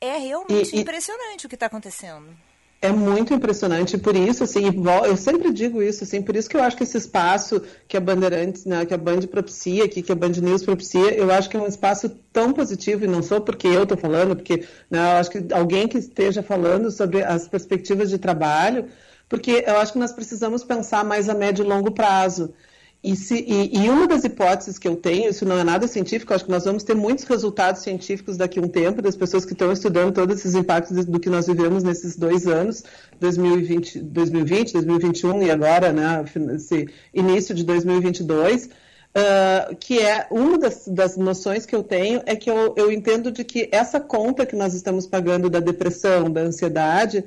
[0.00, 1.46] É realmente e, impressionante e...
[1.46, 2.36] o que está acontecendo.
[2.82, 4.62] É muito impressionante, por isso, assim,
[5.06, 8.00] eu sempre digo isso, assim, por isso que eu acho que esse espaço que a
[8.00, 11.58] Bandeirantes, né, que a Band propicia aqui, que a Band News propicia, eu acho que
[11.58, 15.18] é um espaço tão positivo, e não só porque eu estou falando, porque né, eu
[15.18, 18.86] acho que alguém que esteja falando sobre as perspectivas de trabalho,
[19.28, 22.54] porque eu acho que nós precisamos pensar mais a médio e longo prazo.
[23.02, 26.34] E, se, e, e, uma das hipóteses que eu tenho, isso não é nada científico,
[26.34, 29.54] acho que nós vamos ter muitos resultados científicos daqui a um tempo, das pessoas que
[29.54, 32.84] estão estudando todos esses impactos do que nós vivemos nesses dois anos,
[33.18, 36.22] 2020, 2020 2021 e agora, né,
[36.54, 42.36] esse início de 2022, uh, que é uma das, das, noções que eu tenho, é
[42.36, 46.42] que eu, eu entendo de que essa conta que nós estamos pagando da depressão, da
[46.42, 47.24] ansiedade,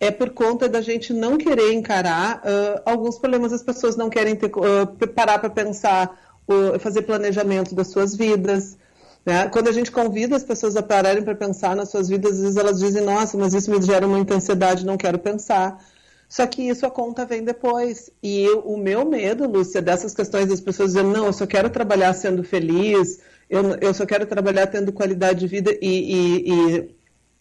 [0.00, 4.36] é por conta da gente não querer encarar uh, alguns problemas, as pessoas não querem
[4.36, 8.78] ter, uh, parar para pensar, uh, fazer planejamento das suas vidas.
[9.26, 9.48] Né?
[9.48, 12.56] Quando a gente convida as pessoas a pararem para pensar nas suas vidas, às vezes
[12.56, 15.82] elas dizem, nossa, mas isso me gera muita ansiedade, não quero pensar.
[16.28, 18.10] Só que isso a conta vem depois.
[18.22, 21.70] E eu, o meu medo, Lúcia, dessas questões das pessoas dizendo, não, eu só quero
[21.70, 23.18] trabalhar sendo feliz,
[23.50, 26.94] eu, eu só quero trabalhar tendo qualidade de vida e, e, e,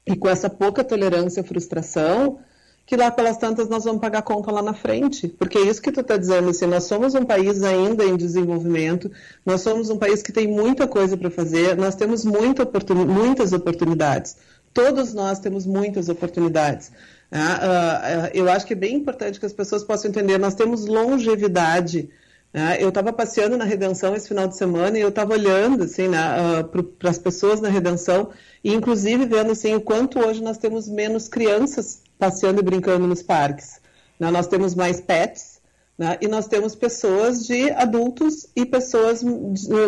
[0.07, 2.39] e com essa pouca tolerância à frustração,
[2.87, 5.27] que lá pelas tantas nós vamos pagar conta lá na frente.
[5.27, 9.11] Porque é isso que tu está dizendo, assim, nós somos um país ainda em desenvolvimento,
[9.45, 13.05] nós somos um país que tem muita coisa para fazer, nós temos muita oportun...
[13.05, 14.37] muitas oportunidades.
[14.73, 16.87] Todos nós temos muitas oportunidades.
[17.29, 20.85] Uh, uh, eu acho que é bem importante que as pessoas possam entender, nós temos
[20.85, 22.09] longevidade.
[22.53, 26.07] Uh, eu estava passeando na Redenção esse final de semana e eu estava olhando assim,
[26.07, 26.63] né,
[26.97, 28.29] para as pessoas na Redenção
[28.63, 33.21] e inclusive vendo assim, o quanto hoje nós temos menos crianças passeando e brincando nos
[33.21, 33.79] parques.
[34.19, 34.31] Né?
[34.31, 35.61] Nós temos mais pets
[35.97, 36.17] né?
[36.21, 39.23] e nós temos pessoas de adultos e pessoas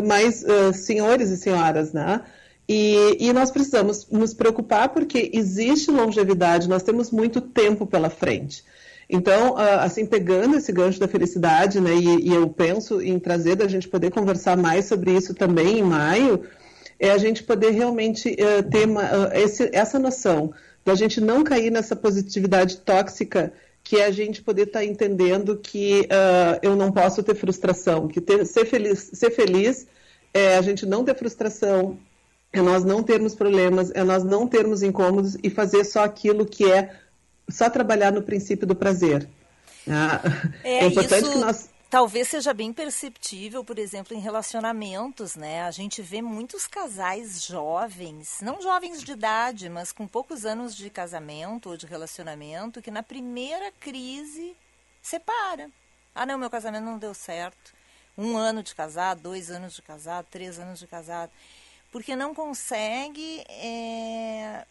[0.06, 2.22] mais uh, senhores e senhoras, né?
[2.72, 8.64] E, e, nós precisamos nos preocupar porque existe longevidade, nós temos muito tempo pela frente.
[9.10, 13.56] Então, uh, assim, pegando esse gancho da felicidade, né, e, e, eu penso em trazer
[13.56, 16.44] da gente poder conversar mais sobre isso também em maio,
[17.00, 20.54] é a gente poder realmente uh, ter uma, uh, esse, essa noção
[20.86, 23.52] da gente não cair nessa positividade tóxica
[23.84, 28.08] que é a gente poder estar tá entendendo que uh, eu não posso ter frustração,
[28.08, 29.88] que ter, ser feliz, ser feliz
[30.32, 31.98] é a gente não ter frustração,
[32.54, 36.72] é nós não termos problemas, é nós não termos incômodos e fazer só aquilo que
[36.72, 36.92] é
[37.50, 39.28] só trabalhar no princípio do prazer.
[39.88, 40.22] Ah,
[40.64, 41.32] é, é, importante isso...
[41.32, 45.64] que nós talvez seja bem perceptível, por exemplo, em relacionamentos, né?
[45.64, 50.90] A gente vê muitos casais jovens, não jovens de idade, mas com poucos anos de
[50.90, 54.56] casamento ou de relacionamento, que na primeira crise
[55.02, 55.70] separa.
[56.14, 57.74] Ah, não, meu casamento não deu certo.
[58.18, 61.32] Um ano de casado, dois anos de casado, três anos de casado.
[61.92, 64.66] Porque não consegue é,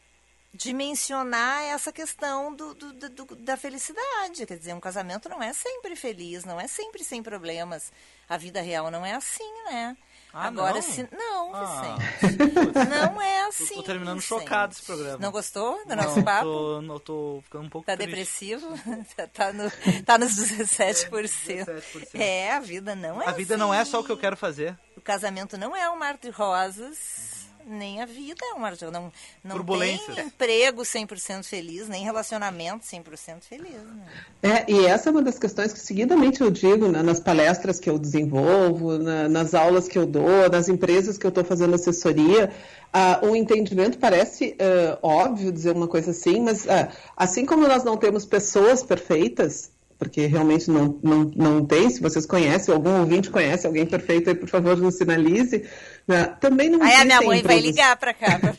[0.54, 4.46] dimensionar essa questão do, do, do, da felicidade.
[4.46, 7.92] Quer dizer, um casamento não é sempre feliz, não é sempre sem problemas.
[8.28, 9.96] A vida real não é assim, né?
[10.30, 10.82] Ah, Agora, não?
[10.82, 11.08] se.
[11.10, 11.96] Não, Ah.
[12.20, 12.88] Vicente.
[12.90, 13.74] Não é assim.
[13.76, 14.40] Tô terminando Vicente.
[14.40, 15.16] chocado esse programa.
[15.18, 16.44] Não gostou do Não, nosso papo?
[16.44, 18.10] Tô, não, tô ficando um pouco Tá triste.
[18.10, 18.68] depressivo?
[19.16, 19.70] Tá- tá, no,
[20.04, 21.08] tá nos 17%.
[21.08, 22.08] 17%.
[22.20, 23.60] É, a vida não é A vida assim.
[23.62, 24.78] não é só o que eu quero fazer.
[24.96, 27.37] O casamento não é um mar de rosas,
[27.68, 29.00] nem a vida é um mar de rosas.
[29.00, 29.12] Não,
[29.44, 33.72] não tem emprego 100% feliz, nem relacionamento 100% feliz.
[33.72, 34.64] Né?
[34.66, 37.88] É, e essa é uma das questões que seguidamente eu digo né, nas palestras que
[37.88, 42.52] eu desenvolvo, na- nas aulas que eu dou, nas empresas que eu estou fazendo assessoria.
[42.92, 47.84] Ah, o entendimento parece ah, óbvio dizer uma coisa assim, mas ah, assim como nós
[47.84, 53.30] não temos pessoas perfeitas, porque realmente não, não, não tem, se vocês conhecem, algum ouvinte
[53.30, 55.68] conhece alguém perfeito aí, por favor, nos sinalize.
[56.06, 58.38] né, também não Aí a minha mãe vai ligar pra cá.
[58.38, 58.54] Pra...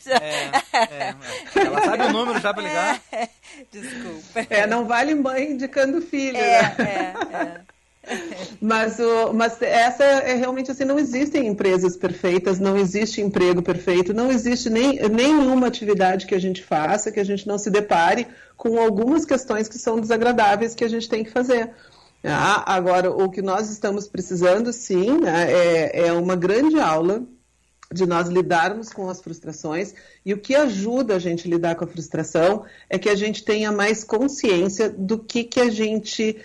[0.72, 1.14] É,
[1.54, 3.00] Ela sabe o número já pra ligar?
[3.72, 4.46] Desculpa.
[4.50, 6.36] É, não vale mãe indicando filho.
[6.36, 7.60] É, né?
[8.60, 14.12] Mas, o, mas essa é realmente assim, não existem empresas perfeitas, não existe emprego perfeito,
[14.12, 18.26] não existe nem, nenhuma atividade que a gente faça que a gente não se depare
[18.56, 21.70] com algumas questões que são desagradáveis que a gente tem que fazer.
[22.22, 27.22] Ah, agora, o que nós estamos precisando, sim, né, é, é uma grande aula
[27.92, 29.94] de nós lidarmos com as frustrações
[30.24, 33.42] e o que ajuda a gente a lidar com a frustração é que a gente
[33.42, 36.36] tenha mais consciência do que, que a gente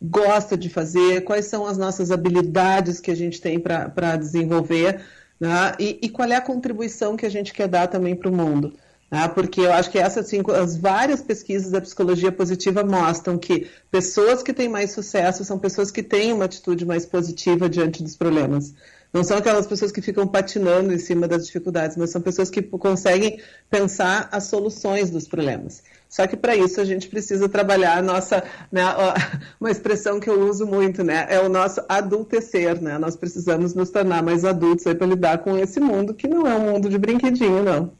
[0.00, 5.00] gosta de fazer, quais são as nossas habilidades que a gente tem para desenvolver
[5.40, 5.74] né?
[5.78, 8.74] e, e, qual é a contribuição que a gente quer dar também para o mundo.
[9.10, 9.26] Né?
[9.28, 14.52] Porque eu acho que essas as várias pesquisas da psicologia positiva mostram que pessoas que
[14.52, 18.74] têm mais sucesso são pessoas que têm uma atitude mais positiva diante dos problemas.
[19.12, 22.60] Não são aquelas pessoas que ficam patinando em cima das dificuldades, mas são pessoas que
[22.60, 23.40] conseguem
[23.70, 25.82] pensar as soluções dos problemas.
[26.08, 28.42] Só que para isso a gente precisa trabalhar a nossa,
[28.72, 28.82] né,
[29.60, 32.96] uma expressão que eu uso muito, né, é o nosso adultecer, né?
[32.98, 36.72] Nós precisamos nos tornar mais adultos para lidar com esse mundo que não é um
[36.72, 37.92] mundo de brinquedinho, não.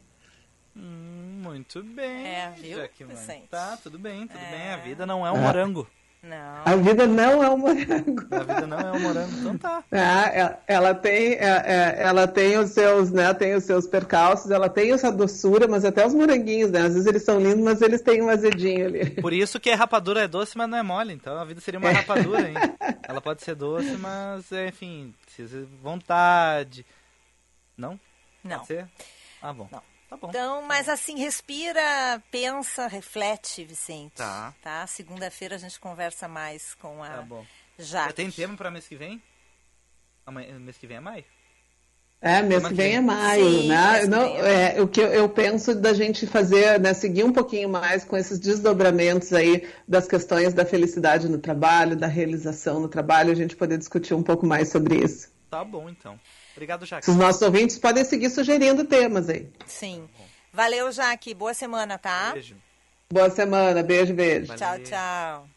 [0.75, 2.25] Hum, muito bem.
[2.25, 2.79] É, viu.
[3.07, 3.47] Vicente?
[3.49, 4.51] Tá, tudo bem, tudo É.
[4.57, 4.69] bem.
[4.73, 5.41] A vida não é um É.
[5.41, 5.87] morango.
[6.21, 6.61] Não.
[6.65, 8.27] A vida não é um morango.
[8.29, 9.83] A vida não é um morango, então tá.
[9.89, 14.51] Ah, ela, ela tem, é, é, ela tem os seus, né, tem os seus percalços,
[14.51, 16.81] ela tem essa doçura, mas até os moranguinhos, né?
[16.81, 19.09] Às vezes eles são lindos, mas eles têm um azedinho ali.
[19.21, 21.13] Por isso que a rapadura é doce, mas não é mole.
[21.13, 22.55] Então a vida seria uma rapadura, hein?
[23.07, 25.13] Ela pode ser doce, mas, é, enfim,
[25.81, 26.85] vontade.
[27.77, 27.97] Não?
[28.43, 28.57] Não.
[28.57, 28.87] Pode ser?
[29.41, 29.69] Ah, bom.
[29.71, 29.81] Não.
[30.09, 30.29] Tá bom.
[30.29, 34.15] Então, mas assim, respira, pensa, reflete, Vicente.
[34.15, 34.53] Tá.
[34.61, 34.87] Tá?
[34.87, 37.45] Segunda-feira a gente conversa mais com a Tá bom.
[37.77, 38.09] Jaque.
[38.09, 39.21] Já tem tema pra mês que vem?
[40.25, 41.25] Amanhã, mês que vem é maio?
[42.21, 44.05] É, mês que vem é maio, Sim, né?
[44.05, 47.69] Não, é é, o que eu, eu penso da gente fazer, né, seguir um pouquinho
[47.69, 53.31] mais com esses desdobramentos aí das questões da felicidade no trabalho, da realização no trabalho,
[53.31, 55.31] a gente poder discutir um pouco mais sobre isso.
[55.49, 56.19] Tá bom, então.
[56.59, 57.09] Obrigado, Jaque.
[57.09, 59.47] Os nossos ouvintes podem seguir sugerindo temas aí.
[59.65, 60.09] Sim.
[60.51, 61.33] Valeu, Jaque.
[61.33, 62.31] Boa semana, tá?
[62.33, 62.55] Beijo.
[63.09, 64.47] Boa semana, beijo, beijo.
[64.47, 64.59] Valeu.
[64.59, 65.47] Tchau, tchau.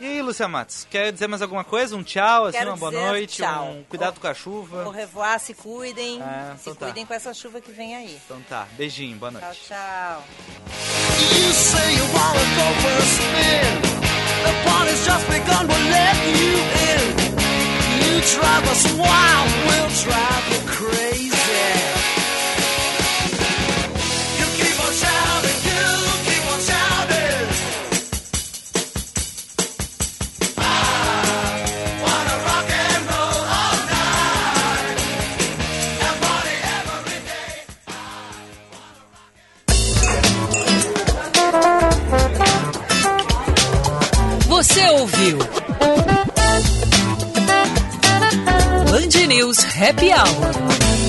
[0.00, 1.96] E aí, Lúcia Matos, quer dizer mais alguma coisa?
[1.96, 3.64] Um tchau, assim, Quero uma boa noite, tchau.
[3.66, 4.84] um cuidado com a chuva.
[4.84, 6.22] Au revoir, se cuidem.
[6.22, 6.86] Ah, se então tá.
[6.86, 8.16] cuidem com essa chuva que vem aí.
[8.24, 9.44] Então tá, beijinho, boa noite.
[9.66, 10.24] Tchau, tchau.
[11.36, 14.00] You say you wanna go for a spin.
[14.44, 17.29] The party's just begun, we'll let you in.
[44.60, 45.59] Você ouviu?
[49.30, 50.99] News Happy Hour.